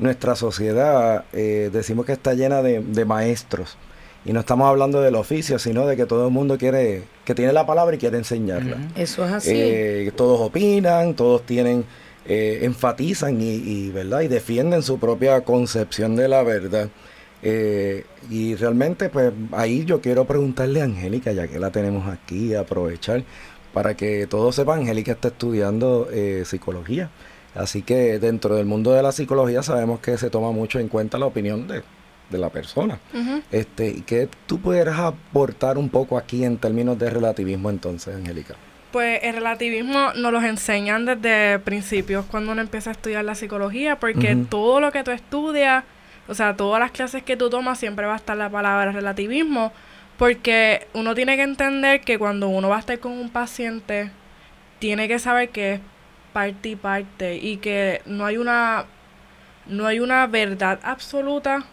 [0.00, 3.76] nuestra sociedad, eh, decimos que está llena de, de maestros.
[4.24, 7.52] Y no estamos hablando del oficio, sino de que todo el mundo quiere, que tiene
[7.52, 8.76] la palabra y quiere enseñarla.
[8.94, 9.52] Eso es así.
[9.54, 11.86] Eh, todos opinan, todos tienen,
[12.26, 14.20] eh, enfatizan y, y, ¿verdad?
[14.20, 16.90] y defienden su propia concepción de la verdad.
[17.42, 22.54] Eh, y realmente, pues ahí yo quiero preguntarle a Angélica, ya que la tenemos aquí,
[22.54, 23.24] aprovechar
[23.72, 27.10] para que todos sepan, Angélica está estudiando eh, psicología.
[27.54, 31.18] Así que dentro del mundo de la psicología sabemos que se toma mucho en cuenta
[31.18, 31.82] la opinión de,
[32.30, 32.98] de la persona.
[33.12, 33.42] Ujú.
[33.50, 38.54] Este, ¿y ¿Qué tú pudieras aportar un poco aquí en términos de relativismo entonces, Angélica?
[38.92, 44.00] Pues el relativismo nos los enseñan desde principios cuando uno empieza a estudiar la psicología,
[44.00, 45.84] porque todo lo que tú estudias,
[46.26, 49.72] o sea, todas las clases que tú tomas, siempre va a estar la palabra relativismo,
[50.18, 54.10] porque uno tiene que entender que cuando uno va a estar con un paciente,
[54.80, 55.80] tiene que saber que es
[56.32, 58.84] parte y parte y que no hay una
[59.66, 61.64] no hay una verdad absoluta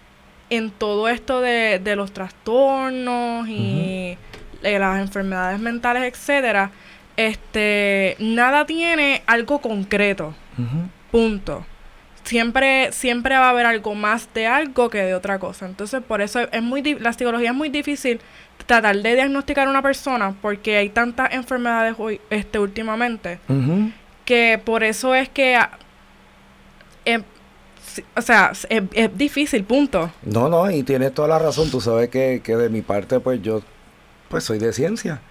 [0.49, 4.17] en todo esto de, de los trastornos y
[4.61, 6.71] de las enfermedades mentales, etcétera,
[7.15, 10.33] este nada tiene algo concreto.
[11.11, 11.65] Punto.
[12.23, 15.65] Siempre, siempre va a haber algo más de algo que de otra cosa.
[15.65, 18.19] Entonces, por eso es muy la psicología es muy difícil
[18.65, 23.39] tratar de diagnosticar a una persona porque hay tantas enfermedades hoy, este, últimamente.
[24.27, 25.71] Que por eso es que ah,
[27.05, 27.23] em,
[28.15, 30.11] o sea, es, es difícil, punto.
[30.21, 31.71] No, no, y tienes toda la razón.
[31.71, 33.61] Tú sabes que, que de mi parte, pues yo
[34.29, 35.21] pues soy de ciencia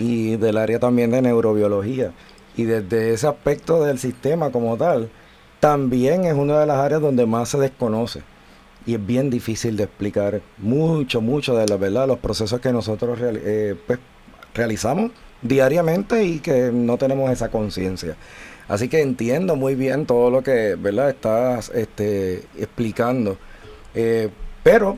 [0.00, 2.12] y del área también de neurobiología.
[2.56, 5.08] Y desde ese aspecto del sistema como tal,
[5.60, 8.22] también es una de las áreas donde más se desconoce.
[8.84, 13.16] Y es bien difícil de explicar mucho, mucho de la verdad, los procesos que nosotros
[13.22, 14.00] eh, pues,
[14.52, 18.16] realizamos diariamente y que no tenemos esa conciencia.
[18.68, 23.36] Así que entiendo muy bien todo lo que verdad estás este, explicando.
[23.94, 24.28] Eh,
[24.62, 24.96] pero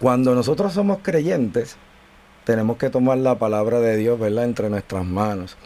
[0.00, 1.76] cuando nosotros somos creyentes,
[2.44, 4.44] tenemos que tomar la palabra de Dios ¿verdad?
[4.44, 5.56] entre nuestras manos.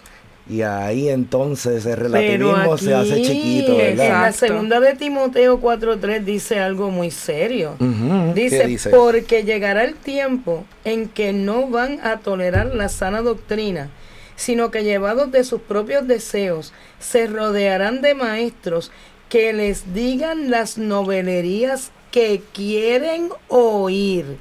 [0.49, 6.59] Y ahí entonces el relativismo se hace chiquito, En la segunda de Timoteo 4.3 dice
[6.59, 7.77] algo muy serio.
[7.79, 8.91] Ujú, ¿qué Dice, dice?
[8.91, 13.91] porque llegará el tiempo en que no van a tolerar la sana doctrina,
[14.37, 18.91] sino que llevados de sus propios deseos, se rodearán de maestros
[19.29, 24.39] que les digan las novelerías que quieren oír.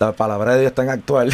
[0.00, 1.32] La palabra de Dios es tan actual.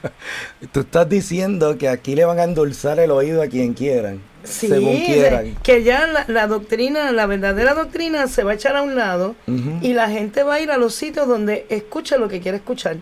[0.72, 4.68] Tú estás diciendo que aquí le van a endulzar el oído a quien quieran, Sí,
[4.68, 5.56] según quieran.
[5.62, 9.34] que ya la, la doctrina, la verdadera doctrina se va a echar a un lado
[9.80, 12.96] y la gente va a ir a los sitios donde escucha lo que quiere escuchar.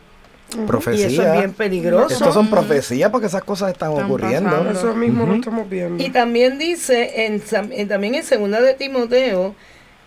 [0.67, 1.09] Profecía.
[1.09, 2.15] Y eso es bien peligroso.
[2.15, 4.51] Estos son profecías porque esas cosas están, Están ocurriendo.
[4.51, 4.71] pasando.
[4.71, 5.41] Eso mismo lo Ujú.
[5.41, 6.03] estamos viendo.
[6.05, 7.41] Y también dice, en-
[7.89, 9.55] también en segunda de Timoteo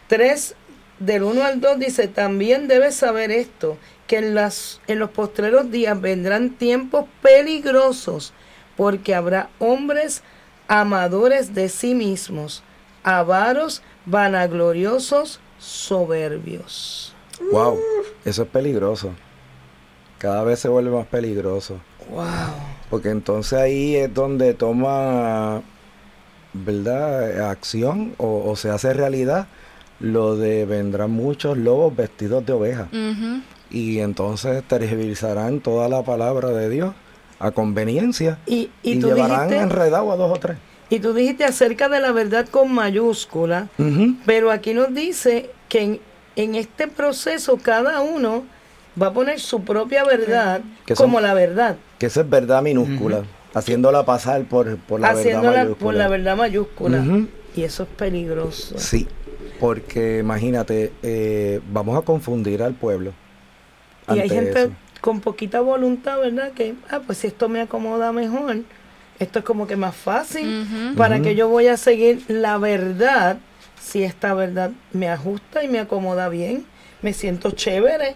[0.07, 0.55] 3,
[0.99, 3.77] del 1 al 2, dice, también debes saber esto,
[4.07, 8.33] que en, las, en los postreros días vendrán tiempos peligrosos,
[8.75, 10.23] porque habrá hombres
[10.67, 12.63] amadores de sí mismos,
[13.03, 17.13] avaros, vanagloriosos, soberbios.
[17.51, 17.77] Wow,
[18.25, 19.11] eso es peligroso.
[20.17, 21.79] cada vez se vuelve más peligroso.
[22.09, 22.25] Wow.
[22.89, 25.61] Porque entonces ahí es donde toma,
[26.53, 29.47] ¿verdad?, acción o, o se hace realidad
[29.99, 32.87] lo de vendrán muchos lobos vestidos de oveja.
[33.69, 36.93] Y entonces tergiversarán toda la palabra de Dios
[37.39, 40.57] a conveniencia Y, y y, tú llevarán dijiste, enredado a dos o tres.
[40.89, 43.67] y tú dijiste acerca de la verdad con mayúscula,
[44.25, 45.99] pero aquí nos dice que en,
[46.35, 48.43] en este proceso cada uno
[48.99, 52.63] va a poner su propia verdad Que son- como la verdad, Que esa es verdad
[52.63, 55.85] minúscula, haciéndola pasar por, por la haciéndola verdad mayúscula.
[55.85, 57.05] por la verdad mayúscula.
[57.55, 58.75] Y eso es peligroso.
[58.77, 59.07] Sí,
[59.59, 63.13] porque imagínate, eh, vamos a confundir al pueblo.
[64.09, 64.71] Y hay gente eso.
[65.01, 66.51] con poquita voluntad, ¿verdad?
[66.51, 68.57] Que, ah, pues si esto me acomoda mejor,
[69.19, 70.93] esto es como que más fácil.
[70.95, 73.37] ¿Para que yo voy a seguir la verdad
[73.81, 76.65] si esta verdad me ajusta y me acomoda bien?
[77.01, 78.15] Me siento chévere,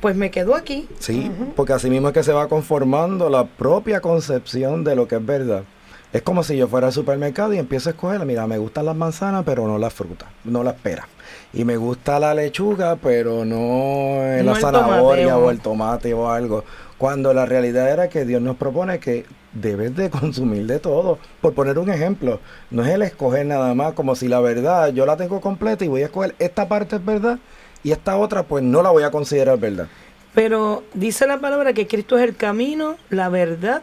[0.00, 0.88] pues me quedo aquí.
[0.98, 5.16] Sí, porque así mismo es que se va conformando la propia concepción de lo que
[5.16, 5.64] es verdad.
[6.12, 8.96] Es como si yo fuera al supermercado y empiezo a escoger, mira, me gustan las
[8.96, 11.06] manzanas, pero no las frutas, no las peras.
[11.52, 16.64] Y me gusta la lechuga, pero no No la zanahoria o- el tomate o algo.
[16.96, 21.18] Cuando la realidad era que Dios nos propone que debes de consumir de todo.
[21.40, 22.38] Por poner un ejemplo,
[22.70, 25.88] no es el escoger nada más, como si la verdad yo la tengo completa y
[25.88, 27.38] voy a escoger esta parte es verdad
[27.82, 29.88] y esta otra pues no la voy a considerar verdad.
[30.34, 33.82] Pero dice la palabra que Cristo es el camino, la verdad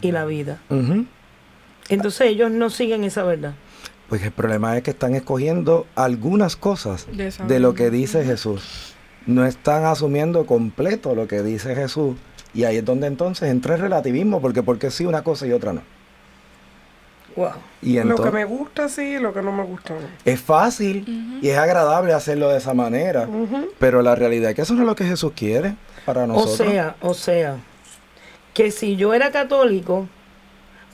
[0.00, 0.58] y la vida.
[1.88, 3.54] Entonces ellos no siguen esa verdad.
[4.08, 7.06] Pues el problema es que están escogiendo algunas cosas
[7.46, 8.94] De lo que dice Jesús.
[9.26, 12.16] No están asumiendo completo lo que dice Jesús.
[12.54, 15.74] Y ahí es donde entonces entra el relativismo, porque porque sí una cosa y otra
[15.74, 15.82] no.
[17.36, 17.50] Wow.
[17.82, 20.00] Y Lo que me gusta sí, lo que no me gusta no.
[20.24, 23.28] es fácil y es agradable hacerlo de esa manera,
[23.78, 26.56] pero la realidad es que eso no es lo que Jesús quiere para O nosotros.
[26.56, 27.56] sea, o sea,
[28.54, 30.08] que si yo era católico,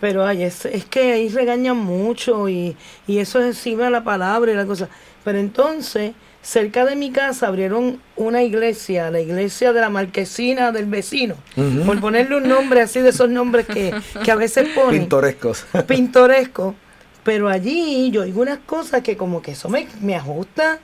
[0.00, 2.76] pero ay, es, es que ahí regañan mucho y,
[3.06, 4.88] y eso es encima de la palabra y la cosa.
[5.24, 10.84] Pero entonces, cerca de mi casa abrieron una iglesia, la iglesia de la marquesina del
[10.84, 11.36] vecino,
[11.86, 15.00] por ponerle un nombre así de esos nombres que, que a veces ponen.
[15.00, 15.64] Pintorescos.
[15.86, 16.74] pintoresco,
[17.24, 20.80] pero allí yo digo unas cosas que como que eso me, me ajusta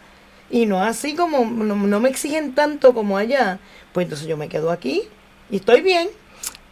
[0.48, 3.58] y no así como, no, no me exigen tanto como allá,
[3.92, 5.02] pues entonces yo me quedo aquí
[5.50, 6.08] y estoy bien.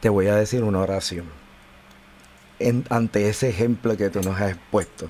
[0.00, 1.37] Te voy a decir una oración
[2.58, 5.06] en- ante ese ejemplo que tú nos has expuesto.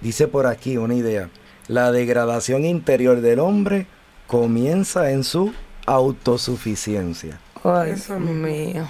[0.00, 1.28] Dice por aquí una idea.
[1.66, 3.86] La degradación interior del hombre
[4.26, 5.52] comienza en su
[5.86, 7.38] autosuficiencia.
[7.64, 8.88] Ay, Eso Dios mío.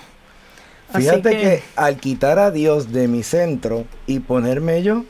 [0.92, 1.62] Fíjate que...
[1.76, 5.04] al quitar a Dios de mi centro y ponerme yo,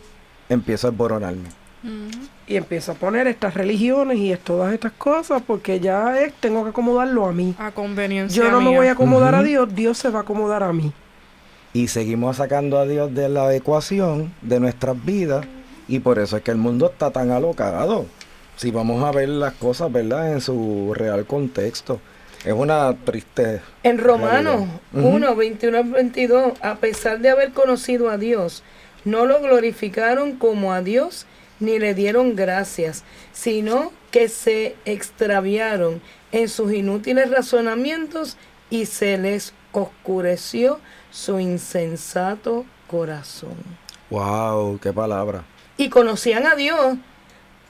[0.49, 1.49] empiezo a esboronarme.
[2.49, 6.65] Y empiezo a poner estas religiones y es- todas estas cosas porque ya es, tengo
[6.65, 7.55] que acomodarlo a mí.
[7.59, 9.43] A conveniencia Yo no me voy a acomodar a.
[9.43, 10.93] Dios, Dios se va a acomodar a mí.
[11.73, 15.47] Y seguimos sacando a Dios de la ecuación de nuestras vidas.
[15.87, 18.07] Y por eso es que el mundo está tan alocado.
[18.57, 20.33] Si vamos a ver las cosas, ¿verdad?
[20.33, 22.01] En su real contexto.
[22.45, 23.61] Es una triste...
[23.83, 25.09] En Romanos Ujú.
[25.09, 28.63] 1, 21 al 22, a pesar de haber conocido a Dios,
[29.05, 31.27] no lo glorificaron como a Dios
[31.61, 36.01] ni le dieron gracias, sino que se extraviaron
[36.33, 38.37] en sus inútiles razonamientos
[38.71, 40.79] y se les oscureció
[41.19, 43.55] su insensato corazón.
[44.09, 44.79] ¡Wow!
[44.81, 45.43] ¡Qué palabra!
[45.77, 46.97] Y conocían a Dios,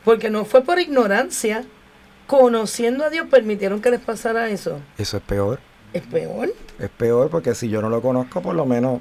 [0.04, 1.64] porque no fue por ignorancia,
[2.26, 4.80] conociendo a Dios permitieron que les pasara eso.
[4.98, 5.60] Eso es peor.
[5.94, 6.52] Es peor.
[6.78, 9.00] Es peor porque si yo no lo conozco, por lo menos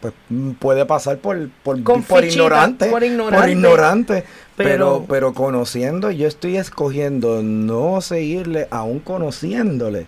[0.00, 2.90] pues mm, puede pasar por, por, Con por fichita, ignorante.
[2.90, 3.40] por ignorante.
[3.40, 4.24] por ignorante.
[4.56, 4.68] Pero,
[4.98, 10.06] Pero- pero conociendo, yo estoy escogiendo no seguirle, aún conociéndole.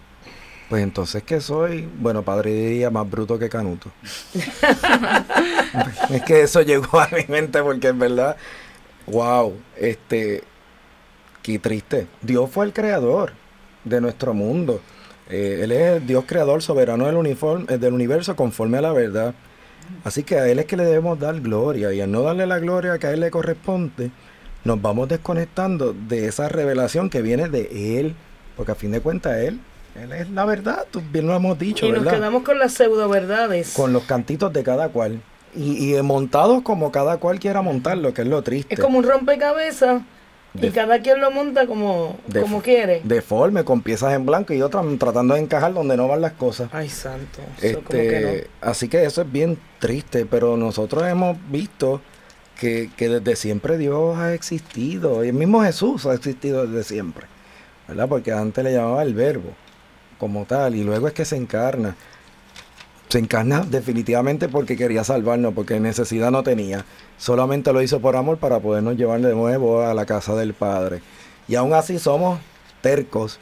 [0.75, 3.93] Pues entonces que soy, bueno, padre diría más bruto que canuto.
[6.11, 8.37] es que eso llegó a mi mente porque es verdad,
[9.07, 10.43] wow, este,
[11.43, 12.09] qué triste.
[12.23, 13.35] Dios fue el creador
[13.85, 14.81] de nuestro mundo.
[15.31, 18.93] Eh, él es el Dios creador soberano del, uniforme, eh, del universo conforme a la
[18.93, 19.33] verdad.
[20.03, 22.59] Así que a Él es que le debemos dar gloria y al no darle la
[22.59, 24.11] gloria que a Él le corresponde,
[24.65, 28.17] nos vamos desconectando de esa revelación que viene de Él,
[28.57, 29.61] porque a fin de cuentas Él
[29.95, 33.73] es la verdad, tú bien lo hemos dicho, Y nos quedamos con las pseudo verdades.
[33.75, 35.21] Con los cantitos de cada cual
[35.57, 38.75] y, y montados como cada cual quiera montarlo, que es lo triste.
[38.75, 40.03] Es como un rompecabezas
[40.61, 43.01] y cada quien lo monta como, De- como quiere.
[43.05, 46.69] Deforme, con piezas en blanco y otras tratando de encajar donde no van las cosas.
[46.73, 47.41] Ay, santo.
[47.61, 52.01] Eso como que Este, así que eso es bien triste, pero nosotros hemos visto
[52.59, 57.27] que, que desde siempre Dios ha existido, y el mismo Jesús ha existido desde siempre,
[57.89, 58.09] ¿verdad?
[58.09, 59.51] Porque antes le llamaba el verbo,
[60.19, 61.97] como tal, y luego es que se encarna.
[63.09, 66.85] Se encarna definitivamente porque quería salvarnos, porque necesidad no tenía.
[67.17, 71.01] Solamente lo hizo por amor para podernos llevar de nuevo a la casa del Padre.
[71.47, 72.41] Y aún así somos
[72.81, 73.39] tercos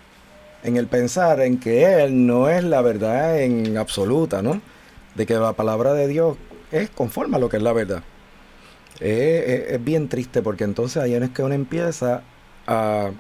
[0.63, 4.63] en el pensar en que Él no es la verdad en absoluta, ¿no?
[5.15, 6.39] De que la palabra de Dios
[6.73, 8.05] es conforme a lo que es la verdad.
[9.01, 12.25] Es, es- bien triste porque entonces ahí es que uno empieza
[12.67, 13.11] a,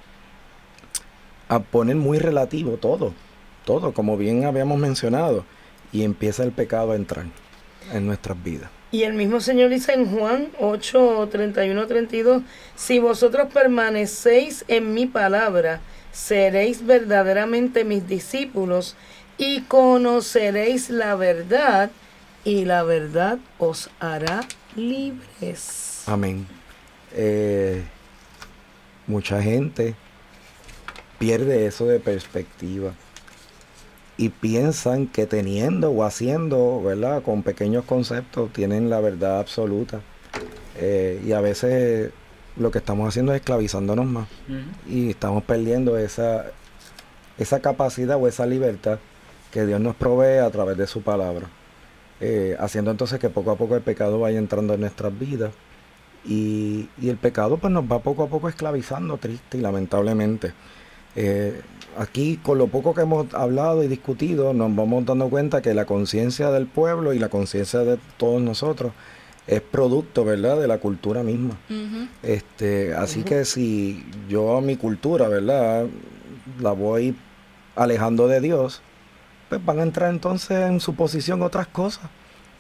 [1.49, 3.15] a poner muy relativo todo,
[3.65, 5.45] todo, como bien habíamos mencionado,
[5.93, 7.27] y empieza el pecado a entrar
[7.93, 8.71] en nuestras vidas.
[8.91, 12.43] Y el mismo Señor dice en Juan 8, 31, 32,
[12.77, 15.81] si vosotros permanecéis en mi palabra,
[16.13, 18.97] seréis verdaderamente mis discípulos
[19.39, 21.91] y conoceréis la verdad
[22.45, 24.41] y la verdad os hará
[24.77, 26.03] libres.
[26.07, 26.47] Amén.
[27.15, 27.83] Eh,
[29.07, 29.95] mucha gente
[31.19, 32.93] pierde eso de perspectiva
[34.23, 37.25] y piensan que teniendo o haciendo, ¿verdad?
[37.25, 40.01] Con pequeños conceptos tienen la verdad absoluta.
[40.79, 42.13] Eh, y a veces
[42.57, 44.29] lo que estamos haciendo es esclavizándonos más
[44.89, 46.45] y estamos perdiendo esa,
[47.37, 49.01] esa capacidad o esa libertad
[49.51, 51.49] que Dios nos provee a través de su palabra.
[52.21, 55.51] Eh, haciendo entonces que poco a poco el pecado vaya entrando en nuestras vidas
[56.25, 60.53] y, y el pecado pues nos va poco a poco esclavizando triste y lamentablemente.
[61.17, 61.61] Eh,
[61.99, 65.85] aquí con lo poco que hemos hablado y discutido nos vamos dando cuenta que la
[65.85, 68.93] conciencia del pueblo y la conciencia de todos nosotros
[69.47, 71.59] es producto, ¿verdad?, de la cultura misma.
[72.23, 75.87] Este, así que si yo a mi cultura, ¿verdad?
[76.61, 77.17] La voy
[77.75, 78.83] alejando de Dios,
[79.49, 82.05] pues van a entrar entonces en su posición otras cosas.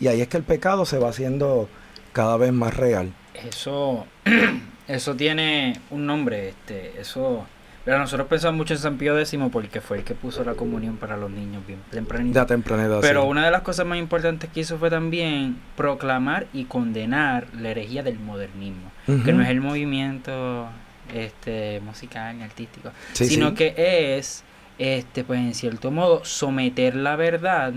[0.00, 1.68] Y ahí es que el pecado se va haciendo
[2.12, 3.12] cada vez más real.
[3.34, 4.06] Eso,
[4.88, 7.46] eso tiene un nombre, este, eso,
[7.84, 10.96] pero nosotros pensamos mucho en San Pío X porque fue el que puso la comunión
[10.96, 12.46] para los niños bien tempranito.
[12.46, 12.98] Temprana.
[13.00, 13.28] Pero sí.
[13.28, 18.02] una de las cosas más importantes que hizo fue también proclamar y condenar la herejía
[18.02, 18.90] del modernismo,
[19.24, 20.68] que no es el movimiento
[21.12, 23.54] este musical ni artístico, Sí, sino sí.
[23.56, 23.74] que
[24.16, 24.44] es
[24.78, 27.72] este pues en cierto modo someter la verdad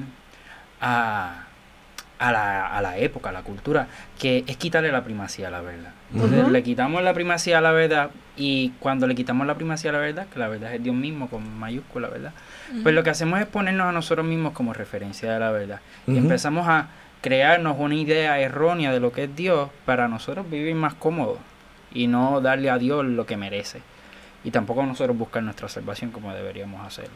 [0.79, 1.41] a
[2.17, 3.87] a la, a la época, a la cultura,
[4.17, 5.91] que es quitarle la primacía a la verdad.
[6.13, 9.93] Entonces le quitamos la primacía a la verdad y cuando le quitamos la primacía a
[9.93, 12.33] la verdad, que la verdad es Dios mismo con mayúscula, ¿verdad?
[12.83, 15.79] Pues lo que hacemos es ponernos a nosotros mismos como referencia de la verdad.
[16.07, 16.89] Y empezamos a
[17.21, 21.39] crearnos una idea errónea de lo que es Dios para nosotros vivir más cómodos
[21.93, 23.81] y no darle a Dios lo que merece.
[24.43, 27.15] Y tampoco nosotros buscar nuestra salvación como deberíamos hacerlo.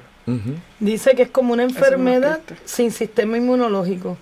[0.80, 4.18] Dice que es como una enfermedad sin sistema inmunológico.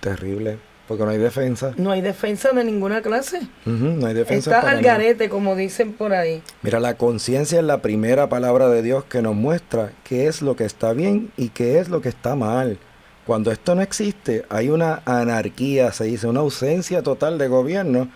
[0.00, 0.58] Terrible.
[0.88, 1.74] Porque no hay defensa.
[1.76, 3.42] No hay defensa de ninguna clase.
[3.66, 4.56] No hay defensa.
[4.56, 4.94] Está al nada.
[4.94, 6.42] garete, como dicen por ahí.
[6.62, 10.56] Mira, la conciencia es la primera palabra de Dios que nos muestra qué es lo
[10.56, 12.78] que está bien y qué es lo que está mal.
[13.26, 18.08] Cuando esto no existe, hay una anarquía, se dice, una ausencia total de gobierno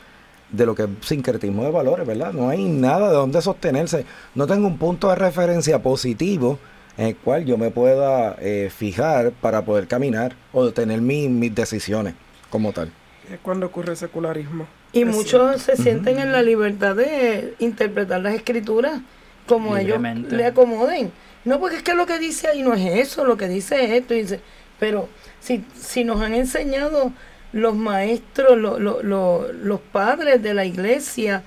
[0.51, 2.33] de lo que es sincretismo de valores, ¿verdad?
[2.33, 4.07] No hay nada de donde sostenerse.
[4.35, 6.59] No tengo un punto de referencia positivo
[6.97, 11.55] en el cual yo me pueda eh, fijar para poder caminar o tener mi- mis
[11.55, 12.15] decisiones
[12.53, 12.93] como tal.
[13.33, 14.67] Es cuando ocurre el secularismo.
[14.93, 19.01] Y Es muchos se sienten en la libertad de interpretar las escrituras
[19.47, 19.99] como ellos
[20.31, 21.11] le acomoden.
[21.47, 23.91] No, porque es que lo que dice ahí no es eso, lo que dice es
[23.93, 24.13] esto.
[24.15, 24.41] dice,
[24.79, 25.09] pero
[25.41, 27.11] si, si nos han enseñado
[27.55, 31.43] los maestros, lo- lo- lo- los padres de la iglesia,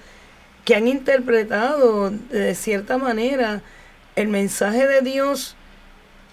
[0.65, 3.61] que han interpretado de cierta manera
[4.15, 5.55] el mensaje de Dios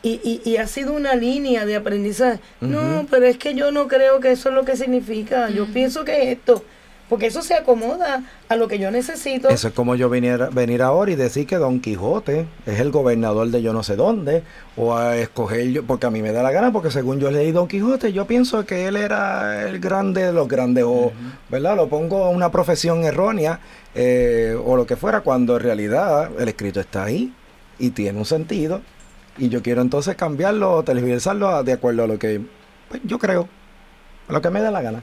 [0.02, 2.40] y, y- y ha sido una línea de aprendizaje.
[2.60, 5.48] No, pero es que yo no creo que eso es lo que significa.
[5.50, 6.64] Yo pienso que es esto.
[7.08, 9.50] Porque eso se acomoda a lo que yo necesito.
[9.50, 13.48] Eso es como yo viniera, venir ahora y decir que Don Quijote es el gobernador
[13.50, 14.42] de yo no sé dónde,
[14.78, 17.52] o a escoger yo, porque a mí me da la gana, porque según yo leí
[17.52, 21.12] Don Quijote, yo pienso que él era el grande de los grandes, o,
[21.50, 21.76] ¿verdad?
[21.76, 23.60] Lo pongo a una profesión errónea,
[23.94, 27.30] eh, o lo que fuera, cuando en realidad el escrito está ahí
[27.78, 28.80] y tiene un sentido,
[29.38, 32.40] y yo quiero entonces cambiarlo televisarlo de acuerdo a lo que
[32.88, 33.48] pues, yo creo,
[34.28, 35.02] a lo que me da la gana.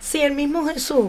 [0.00, 1.08] Si el mismo Jesús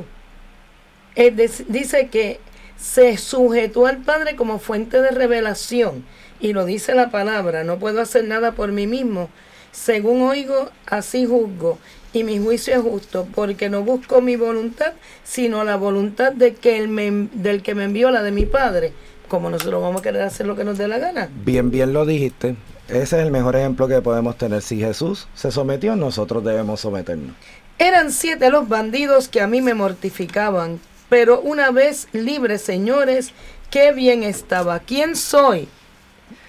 [1.16, 1.32] eh,
[1.68, 2.40] dice que
[2.78, 6.04] se sujetó al Padre como fuente de revelación,
[6.40, 9.30] y lo dice la palabra, no puedo hacer nada por mí mismo,
[9.72, 11.78] según oigo, así juzgo,
[12.14, 14.94] y mi juicio es justo, porque no busco mi voluntad,
[15.24, 18.94] sino la voluntad de que el me- del que me envió, la de mi Padre,
[19.32, 21.30] como nosotros vamos a querer hacer lo que nos dé la gana.
[21.46, 22.58] Bien, bien lo dijiste.
[22.90, 24.62] Ese es el mejor ejemplo que podemos tener.
[24.62, 27.34] Si Jesús se sometió, nosotros debemos someternos.
[27.80, 33.32] Eran siete los bandidos que a mí me mortificaban, pero una vez libres, señores,
[33.70, 34.80] qué bien estaba.
[34.80, 35.70] ¿Quién soy?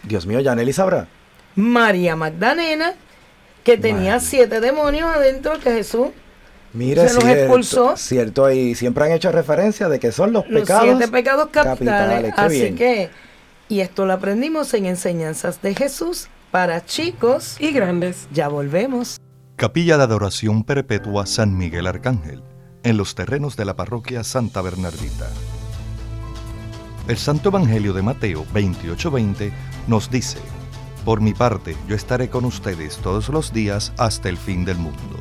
[0.03, 1.07] Dios mío, Yaneli sabrá.
[1.55, 2.95] María Magdalena,
[3.62, 6.09] que tenía siete demonios adentro que Jesús
[6.75, 7.97] Mira, se los cierto, expulsó.
[7.97, 10.85] Cierto, y siempre han hecho referencia de que son los los pecados.
[10.85, 12.33] siete pecados capitales.
[12.37, 12.77] Así bien.
[12.77, 13.11] que,
[13.68, 17.57] y esto lo aprendimos en Enseñanzas de Jesús para chicos.
[17.59, 18.27] Y grandes.
[18.33, 19.18] Ya volvemos.
[19.57, 22.43] Capilla de Adoración Perpetua San Miguel Arcángel,
[22.83, 25.29] en los terrenos de la parroquia Santa Bernardita.
[27.07, 29.53] El Santo Evangelio de Mateo 28:20
[29.89, 30.39] nos dice,
[31.05, 35.18] Por mi parte, yo estaré con ustedes todos los días hasta el fin del mundo.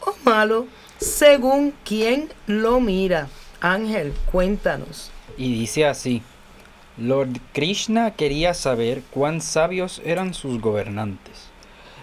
[0.00, 0.66] o malo
[0.98, 3.28] según quien lo mira.
[3.60, 5.12] Ángel, cuéntanos.
[5.36, 6.22] Y dice así,
[6.98, 11.50] Lord Krishna quería saber cuán sabios eran sus gobernantes,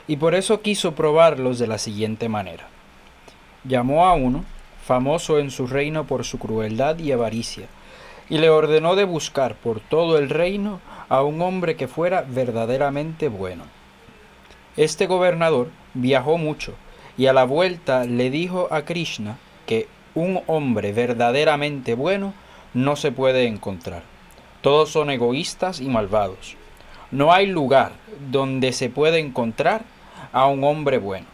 [0.07, 2.69] y por eso quiso probarlos de la siguiente manera.
[3.65, 4.45] Llamó a uno,
[4.85, 7.67] famoso en su reino por su crueldad y avaricia,
[8.29, 10.79] y le ordenó de buscar por todo el reino
[11.09, 13.65] a un hombre que fuera verdaderamente bueno.
[14.79, 16.73] Este gobernador viajó mucho,
[17.17, 22.33] y a la vuelta le dijo a Krishna que un hombre verdaderamente bueno
[22.73, 24.03] no se puede encontrar.
[24.61, 26.55] Todos son egoístas y malvados.
[27.11, 27.91] No hay lugar
[28.31, 29.81] donde se pueda encontrar
[30.31, 31.27] a un hombre bueno.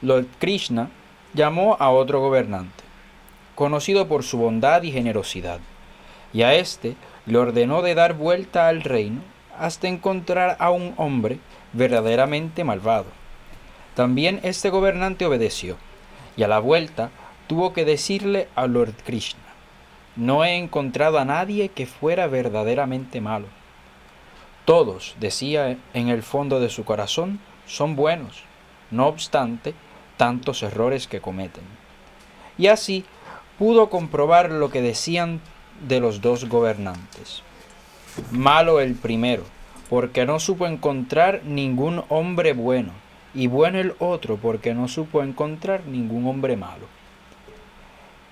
[0.00, 0.88] Lord Krishna
[1.34, 2.84] llamó a otro gobernante,
[3.56, 5.58] conocido por su bondad y generosidad,
[6.32, 6.94] y a éste
[7.26, 9.20] le ordenó de dar vuelta al reino
[9.58, 11.40] hasta encontrar a un hombre
[11.72, 13.06] verdaderamente malvado.
[13.94, 15.76] También este gobernante obedeció,
[16.36, 17.10] y a la vuelta
[17.46, 19.40] tuvo que decirle a Lord Krishna,
[20.16, 23.46] no he encontrado a nadie que fuera verdaderamente malo.
[24.64, 28.42] Todos, decía en el fondo de su corazón, son buenos,
[28.90, 29.74] no obstante
[30.16, 31.64] tantos errores que cometen.
[32.58, 33.04] Y así
[33.58, 35.40] pudo comprobar lo que decían
[35.86, 37.42] de los dos gobernantes.
[38.30, 39.44] Malo el primero,
[39.90, 42.92] porque no supo encontrar ningún hombre bueno,
[43.34, 46.86] y bueno el otro, porque no supo encontrar ningún hombre malo.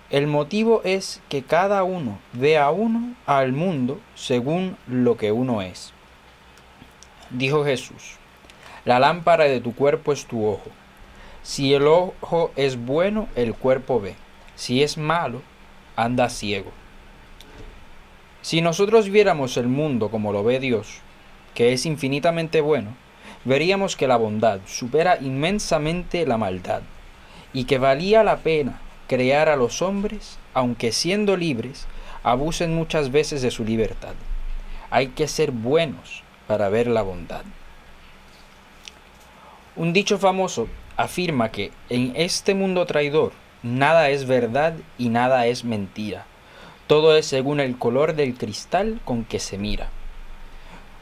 [0.09, 5.61] El motivo es que cada uno ve a uno al mundo según lo que uno
[5.61, 5.93] es.
[7.31, 8.15] Dijo Jesús,
[8.85, 10.71] la lámpara de tu cuerpo es tu ojo.
[11.43, 14.15] Si el ojo es bueno, el cuerpo ve.
[14.55, 15.43] Si es malo,
[15.97, 16.71] anda ciego.
[18.43, 21.03] Si nosotros viéramos el mundo como lo ve Dios,
[21.55, 22.95] que es infinitamente bueno,
[23.45, 26.83] veríamos que la bondad supera inmensamente la maldad,
[27.53, 31.87] y que valía la pena crear a los hombres, aunque siendo libres,
[32.23, 34.15] abusen muchas veces de su libertad.
[34.91, 37.43] Hay que ser buenos para ver la bondad.
[39.77, 43.33] Un dicho famoso afirma que en este mundo traidor
[43.63, 46.27] nada es verdad y nada es mentira.
[46.87, 49.91] Todo es según el color del cristal con que se mira.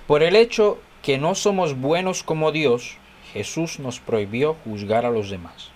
[0.07, 2.97] Por el hecho que no somos buenos como Dios,
[3.33, 5.71] Jesús nos prohibió juzgar a los demás.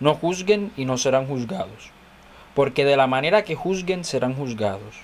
[0.00, 1.90] No juzguen y no serán juzgados,
[2.54, 4.96] porque de la manera que juzguen serán juzgados,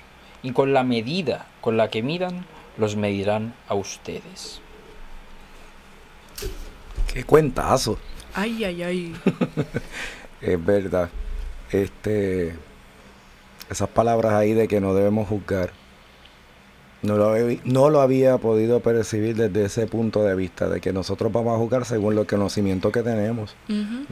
[0.42, 2.46] y con la medida con la que midan,
[2.76, 4.60] los medirán a ustedes.
[7.12, 7.98] Qué cuentazo.
[8.34, 9.16] Ay, ay, ay.
[10.40, 11.10] Es verdad.
[11.72, 12.54] Este,
[13.68, 15.72] esas palabras ahí de que no debemos juzgar.
[17.02, 20.92] No lo, habí- no lo había podido percibir desde ese punto de vista, de que
[20.92, 23.54] nosotros vamos a juzgar según los conocimientos que tenemos,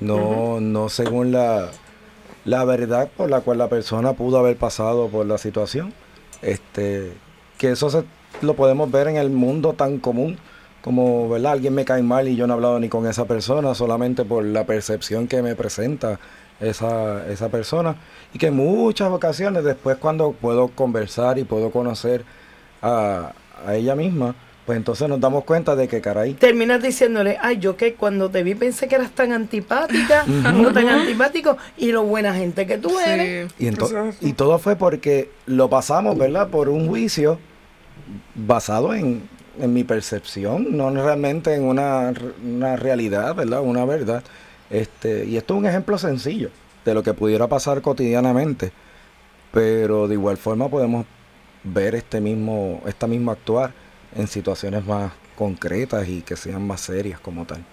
[0.00, 1.68] no, no según la,
[2.44, 5.92] la verdad por la cual la persona pudo haber pasado por la situación.
[6.42, 7.12] Este,
[7.58, 8.04] que eso se-
[8.42, 10.36] lo podemos ver en el mundo tan común
[10.82, 11.52] como, ¿verdad?
[11.52, 14.44] Alguien me cae mal y yo no he hablado ni con esa persona solamente por
[14.44, 16.20] la percepción que me presenta
[16.60, 17.96] esa, esa persona.
[18.32, 22.24] Y que en muchas ocasiones después cuando puedo conversar y puedo conocer
[22.82, 23.32] a,
[23.64, 24.34] a ella misma,
[24.66, 28.42] pues entonces nos damos cuenta de que, caray, Terminas diciéndole, ay, yo que cuando te
[28.42, 32.98] vi pensé que eras tan antipática o tan antipático y lo buena gente que tú
[32.98, 33.52] eres.
[33.56, 33.70] Sí.
[34.20, 36.48] Y, y todo fue porque lo pasamos, ¿verdad?
[36.48, 37.38] Por un juicio
[38.34, 39.28] basado en,
[39.60, 42.12] en mi percepción, no realmente en una,
[42.44, 43.60] una realidad, ¿verdad?
[43.60, 44.24] Una verdad.
[44.68, 46.50] Este, y esto es un ejemplo sencillo
[46.84, 48.72] de lo que pudiera pasar cotidianamente,
[49.52, 51.06] pero de igual forma podemos
[51.66, 53.72] ver este mismo, esta misma actuar
[54.14, 57.64] en situaciones más concretas y que sean más serias como tal.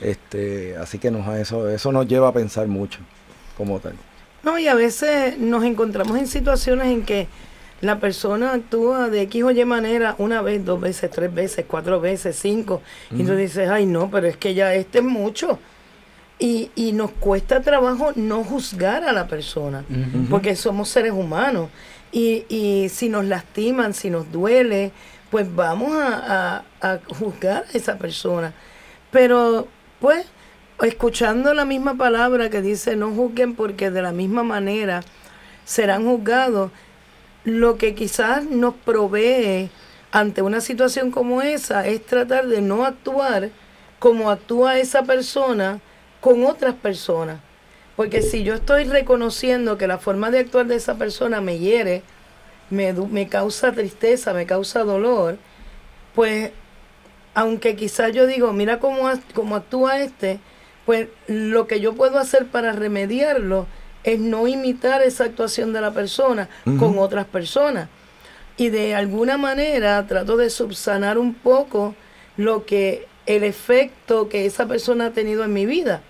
[0.00, 3.00] Este, así que nos, eso, eso nos lleva a pensar mucho
[3.56, 3.94] como tal.
[4.42, 7.26] No, y a veces nos encontramos en situaciones en que
[7.80, 12.00] la persona actúa de X o Y manera una vez, dos veces, tres veces, cuatro
[12.00, 12.82] veces, cinco.
[13.10, 15.58] Y tú dices, ay, no, pero es que ya este es mucho.
[16.40, 19.84] Y, y nos cuesta trabajo no juzgar a la persona,
[20.30, 21.68] porque somos seres humanos.
[22.12, 24.92] Y, y si nos lastiman, si nos duele,
[25.30, 28.54] pues vamos a, a- juzgar a esa persona.
[29.10, 29.68] Pero,
[30.00, 30.26] pues,
[30.82, 35.02] escuchando la misma palabra que dice no juzguen porque de la misma manera
[35.64, 36.70] serán juzgados,
[37.44, 39.70] lo que quizás nos provee
[40.12, 43.50] ante una situación como esa es tratar de no actuar
[43.98, 45.80] como actúa esa persona
[46.20, 47.40] con otras personas.
[47.98, 52.04] Porque si yo estoy reconociendo que la forma de actuar de esa persona me hiere,
[52.70, 55.36] me, me causa tristeza, me causa dolor,
[56.14, 56.52] pues
[57.34, 60.38] aunque quizás yo digo, mira cómo, cómo actúa este,
[60.86, 63.66] pues lo que yo puedo hacer para remediarlo
[64.04, 67.88] es no imitar esa actuación de la persona con otras personas.
[68.56, 71.96] Y de alguna manera trato de subsanar un poco
[72.36, 76.00] lo que el efecto que esa persona ha tenido en mi vida.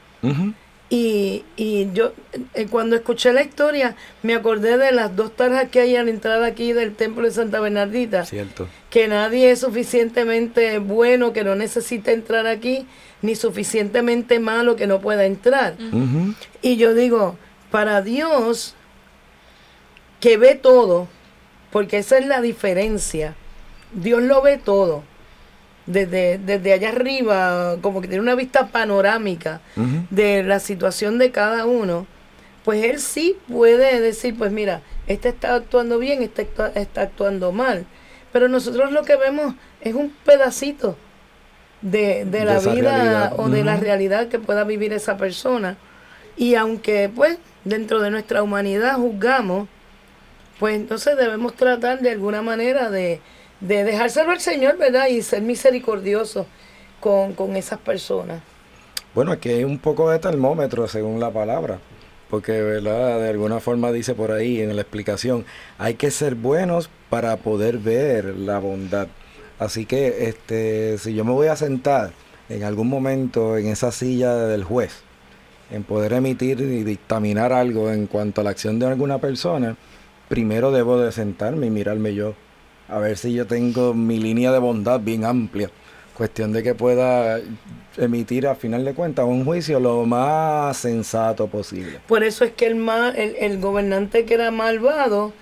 [0.91, 2.15] Y, y yo
[2.55, 6.09] eh, cuando escuché la historia me acordé de las dos tarjas que hay a la
[6.09, 8.25] entrada aquí del templo de Santa Bernardita.
[8.25, 8.69] Cierto.
[8.89, 12.87] que nadie es suficientemente bueno que no necesite entrar aquí,
[13.21, 15.75] ni suficientemente malo que no pueda entrar.
[16.63, 17.37] Y yo digo,
[17.71, 18.75] para Dios,
[20.21, 21.07] que ve todo,
[21.71, 23.35] porque esa es la diferencia,
[23.93, 25.03] Dios lo ve todo,
[25.89, 29.61] desde, desde allá arriba, como que tiene una vista panorámica
[30.11, 32.07] de la situación de cada uno,
[32.65, 37.51] pues él sí puede decir, pues mira, este está actuando bien, este actua- está actuando
[37.53, 37.87] mal.
[38.33, 40.97] Pero nosotros lo que vemos es un pedacito
[41.81, 43.33] de, de la vida realidad.
[43.39, 45.77] o de la realidad que pueda vivir esa persona.
[46.37, 49.69] Y aunque pues dentro de nuestra humanidad juzgamos,
[50.59, 53.21] pues entonces debemos tratar de alguna manera de,
[53.61, 55.09] de dejárselo al Señor, ¿verdad?
[55.09, 56.47] Y ser misericordiosos
[57.01, 58.43] con, con esas personas.
[59.15, 61.79] Bueno, aquí hay un poco de termómetro según la palabra,
[62.31, 65.45] porque verdad, de alguna forma dice por ahí en la explicación,
[65.79, 69.09] hay que ser buenos para poder ver la bondad.
[69.59, 72.13] Así que este, si yo me voy a sentar
[72.49, 75.03] en algún momento en esa silla del juez,
[75.71, 79.77] en poder emitir y dictaminar algo en cuanto a la acción de alguna persona,
[80.29, 82.35] primero debo de sentarme y mirarme yo,
[82.89, 85.71] a ver si yo tengo mi línea de bondad bien amplia.
[86.17, 87.39] Cuestión de que pueda
[87.97, 91.99] emitir a final de cuentas un juicio lo más sensato posible.
[92.09, 95.33] Por eso es que el, ma- el, el gobernante que era malvado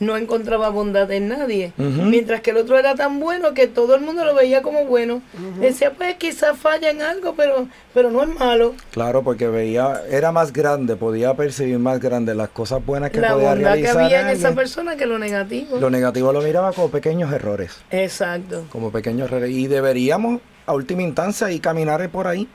[0.00, 1.72] no encontraba bondad en nadie.
[1.76, 5.22] Mientras que el otro era tan bueno que todo el mundo lo veía como bueno.
[5.60, 8.74] Decía, pues quizás falla en algo, pero, pero no es malo.
[8.90, 13.34] Claro, porque veía, era más grande, podía percibir más grande las cosas buenas que La
[13.34, 15.78] podía bondad que había en esa persona que lo negativo.
[15.78, 18.64] Lo negativo lo miraba como pequeños errores, Exacto.
[18.70, 19.50] como pequeños errores.
[19.50, 22.48] Y deberíamos, a última instancia, y caminar por ahí,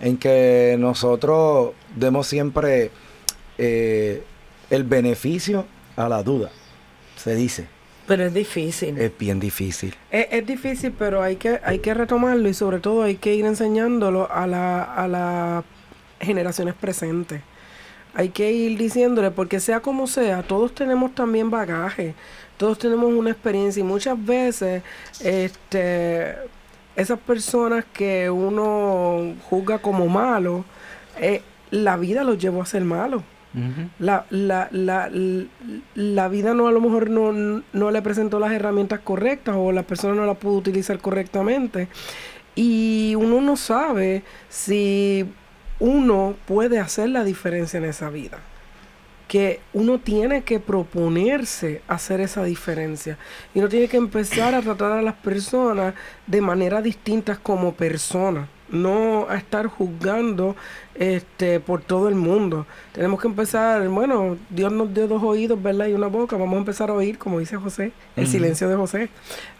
[0.00, 2.90] en que nosotros demos siempre
[3.56, 4.24] eh,
[4.70, 5.64] el beneficio
[5.94, 6.50] a la duda.
[7.22, 7.66] Se dice,
[8.08, 8.98] Pero es difícil.
[8.98, 9.94] es bien difícil.
[10.10, 13.44] Es, es difícil, pero hay que, hay que retomarlo y sobre todo hay que ir
[13.44, 15.64] enseñándolo a la, a las
[16.20, 17.42] generaciones presentes.
[18.14, 22.14] Hay que ir diciéndole, porque sea como sea, todos tenemos también bagaje,
[22.56, 24.82] todos tenemos una experiencia y muchas veces
[25.22, 26.34] este,
[26.96, 30.64] esas personas que uno juzga como malos,
[31.20, 33.22] eh, la vida los llevó a ser malos.
[33.98, 35.10] La, la, la,
[35.94, 39.82] la, vida no a lo mejor no, no le presentó las herramientas correctas o la
[39.82, 41.88] persona no la pudo utilizar correctamente.
[42.54, 45.26] Y uno no sabe si
[45.80, 48.38] uno puede hacer la diferencia en esa vida.
[49.28, 53.18] Que uno tiene que proponerse hacer esa diferencia.
[53.54, 55.94] Y uno tiene que empezar a tratar a las personas
[56.26, 60.56] de manera distinta como personas no a estar juzgando
[60.94, 62.66] este por todo el mundo.
[62.92, 65.86] Tenemos que empezar, bueno, Dios nos dio dos oídos, ¿verdad?
[65.86, 69.08] Y una boca, vamos a empezar a oír, como dice José, el silencio de José.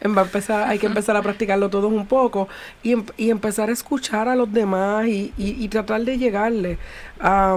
[0.01, 2.49] Em, va a empezar, hay que empezar a practicarlo todos un poco
[2.83, 6.79] y, em, y empezar a escuchar a los demás y, y, tratar de llegarle
[7.21, 7.57] a,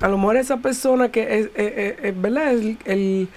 [0.00, 2.52] a lo mejor esa persona que es, eh, eh, ¿verdad?
[2.52, 3.28] El, el,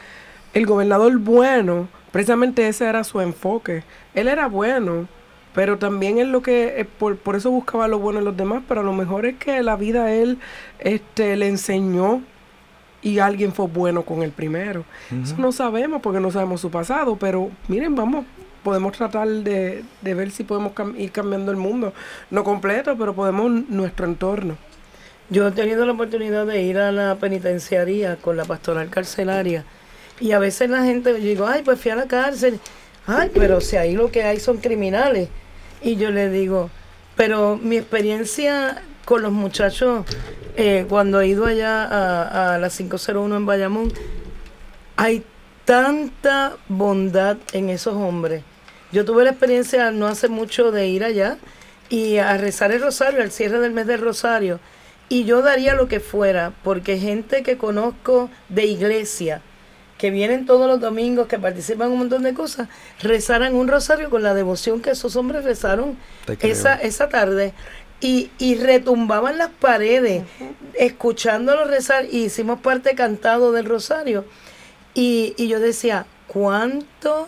[0.54, 3.84] el gobernador bueno, precisamente ese era su enfoque.
[4.14, 5.08] Él era bueno,
[5.56, 8.62] pero también es lo que, eh, por, por eso buscaba lo bueno en los demás,
[8.68, 10.38] pero a lo mejor es que la vida a él
[10.80, 12.22] este, le enseñó
[13.02, 14.84] y alguien fue bueno con el primero.
[15.24, 18.26] Eso no sabemos porque no sabemos su pasado, pero miren, vamos,
[18.64, 21.94] podemos tratar de, de ver si podemos ir cambiando el mundo.
[22.32, 24.58] No completo, pero podemos nuestro entorno.
[25.30, 29.64] Yo he tenido la oportunidad de ir a la penitenciaría con la pastoral carcelaria
[30.20, 32.60] y a veces la gente, yo digo, ay, pues fui a la cárcel,
[33.06, 35.30] ay, pero si ahí lo que hay son criminales.
[35.86, 36.72] Y yo le digo,
[37.16, 40.04] pero mi experiencia con los muchachos,
[40.58, 43.94] eh, cuando he ido allá a, a la 501 en Bayamón,
[44.96, 45.24] hay
[45.64, 48.42] tanta bondad en esos hombres.
[48.92, 51.38] Yo tuve la experiencia no hace mucho de ir allá
[51.88, 54.60] y a rezar el rosario, al cierre del mes del rosario.
[55.08, 59.44] Y yo daría lo que fuera, porque gente que conozco de iglesia,
[60.06, 62.68] que vienen todos los domingos, que participan en un montón de cosas,
[63.02, 65.98] rezaran un rosario con la devoción que esos hombres rezaron
[66.42, 67.54] esa, esa tarde.
[68.02, 70.22] Y, y retumbaban las paredes,
[70.76, 74.26] escuchándolos rezar, y hicimos parte cantado del rosario.
[74.94, 77.28] Y, y yo decía, ¿cuánto,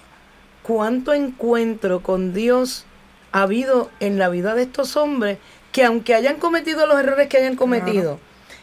[0.62, 2.86] cuánto encuentro con Dios
[3.32, 5.40] ha habido en la vida de estos hombres
[5.72, 8.20] que aunque hayan cometido los errores que hayan cometido,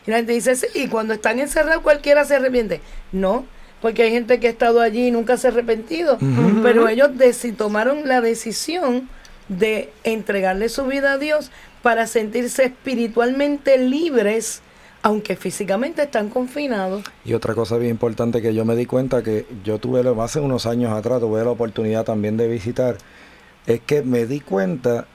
[0.07, 2.81] y la gente dice, sí, y cuando están encerrados cualquiera se arrepiente.
[3.11, 3.45] No,
[3.81, 6.19] porque hay gente que ha estado allí y nunca se ha arrepentido,
[6.63, 7.11] pero ellos
[7.57, 9.09] tomaron la decisión
[9.49, 11.51] de entregarle su vida a Dios
[11.83, 14.63] para sentirse espiritualmente libres,
[15.03, 17.05] aunque físicamente están confinados.
[17.27, 20.65] Y otra cosa bien importante que yo me di cuenta que yo tuve hace unos
[20.65, 22.97] años atrás, tuve la oportunidad también de visitar,
[23.67, 25.07] es que me di cuenta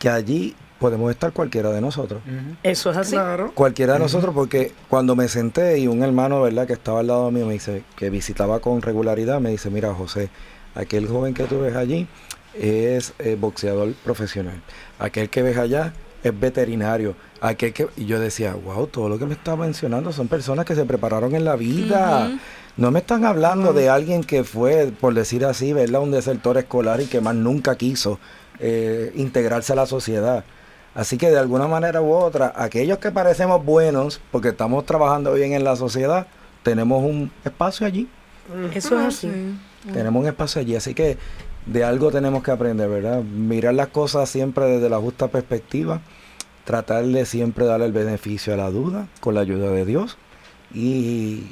[0.00, 2.22] que allí podemos estar cualquiera de nosotros.
[2.62, 3.16] Eso es así.
[3.54, 7.30] Cualquiera de nosotros, porque cuando me senté y un hermano, ¿verdad?, que estaba al lado
[7.30, 10.30] mío, me dice, que visitaba con regularidad, me dice, mira, José,
[10.74, 12.06] aquel joven que tú ves allí
[12.54, 14.60] es eh, boxeador profesional.
[14.98, 17.14] Aquel que ves allá es veterinario.
[17.40, 17.88] Aquel que...
[17.96, 21.34] Y yo decía, wow, todo lo que me está mencionando son personas que se prepararon
[21.34, 22.38] en la vida.
[22.76, 27.00] No me están hablando de alguien que fue, por decir así, ¿verdad?, un desertor escolar
[27.00, 28.18] y que más nunca quiso
[28.60, 30.44] eh, integrarse a la sociedad.
[30.94, 35.52] Así que de alguna manera u otra, aquellos que parecemos buenos, porque estamos trabajando bien
[35.52, 36.26] en la sociedad,
[36.62, 38.08] tenemos un espacio allí.
[38.74, 39.30] Eso es así.
[39.92, 41.18] Tenemos un espacio allí, así que
[41.66, 43.22] de algo tenemos que aprender, ¿verdad?
[43.22, 46.00] Mirar las cosas siempre desde la justa perspectiva,
[46.64, 50.18] tratar de siempre darle el beneficio a la duda con la ayuda de Dios
[50.74, 51.44] y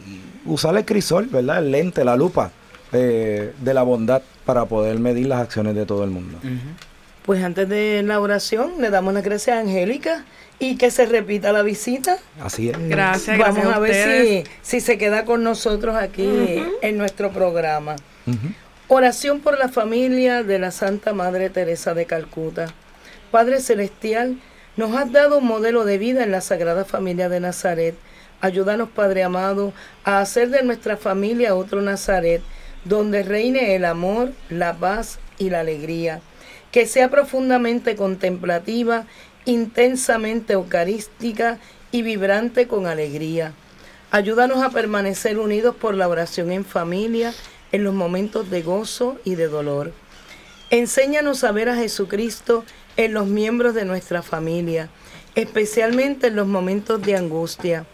[0.45, 1.59] usar el crisol, ¿verdad?
[1.59, 2.51] El lente, la lupa
[2.93, 6.39] de, la bondad para poder medir las acciones de todo el mundo.
[7.27, 10.24] Pues antes de la oración le damos la gracia a Angélica
[10.61, 12.18] y que se repita la visita.
[12.41, 12.89] Así es.
[12.89, 17.97] Gracias, Vamos a, ver si, se queda con nosotros aquí en nuestro programa.
[18.87, 22.66] Oración por la familia de la Santa Madre Teresa de Calcuta.
[23.33, 24.39] Padre Celestial,
[24.77, 27.97] nos has dado un modelo de vida en la Sagrada Familia de Nazaret.
[28.41, 29.72] Ayúdanos, Padre amado,
[30.05, 32.43] a hacer de nuestra familia otro Nazaret,
[32.85, 36.20] donde reine el amor, la paz y la alegría
[36.77, 39.07] que sea profundamente contemplativa,
[39.47, 41.59] intensamente eucarística
[41.91, 43.55] y vibrante con alegría.
[44.11, 47.33] Ayúdanos a permanecer unidos por la oración en familia
[47.72, 49.95] en los momentos de gozo y de dolor.
[50.68, 52.62] Enséñanos a ver a Jesucristo
[52.99, 54.91] en los miembros de nuestra familia,
[55.35, 57.87] especialmente en los momentos de angustia.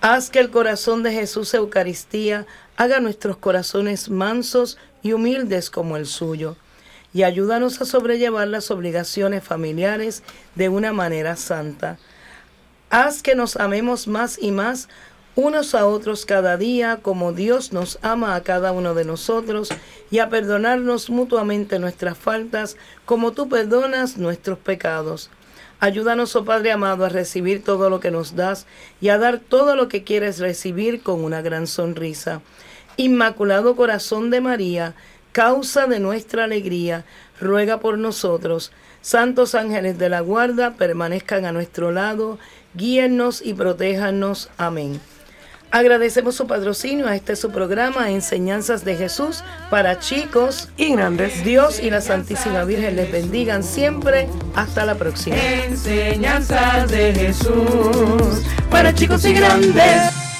[0.00, 2.46] Haz que el corazón de Jesús Eucaristía
[2.78, 6.56] haga nuestros corazones mansos y humildes como el suyo
[7.14, 10.22] y ayúdanos a sobrellevar las obligaciones familiares
[10.56, 11.96] de una manera santa.
[12.90, 14.88] Haz que nos amemos más y más
[15.36, 19.68] unos a otros cada día como Dios nos ama a cada uno de nosotros
[20.10, 25.30] y a perdonarnos mutuamente nuestras faltas como tú perdonas nuestros pecados.
[25.80, 28.66] Ayúdanos, oh Padre amado, a recibir todo lo que nos das
[29.00, 32.40] y a dar todo lo que quieres recibir con una gran sonrisa.
[32.96, 34.94] Inmaculado Corazón de María,
[35.34, 37.04] causa de nuestra alegría,
[37.40, 38.70] ruega por nosotros.
[39.02, 42.38] Santos ángeles de la guarda, permanezcan a nuestro lado,
[42.74, 44.48] guíennos y protéjanos.
[44.56, 45.00] Amén.
[45.72, 51.44] Agradecemos su patrocinio a este su programa Enseñanzas de Jesús para chicos y grandes.
[51.44, 54.28] Dios y la Santísima Virgen les bendigan siempre.
[54.54, 55.36] Hasta la próxima.
[55.36, 60.33] Enseñanzas de Jesús para chicos y grandes.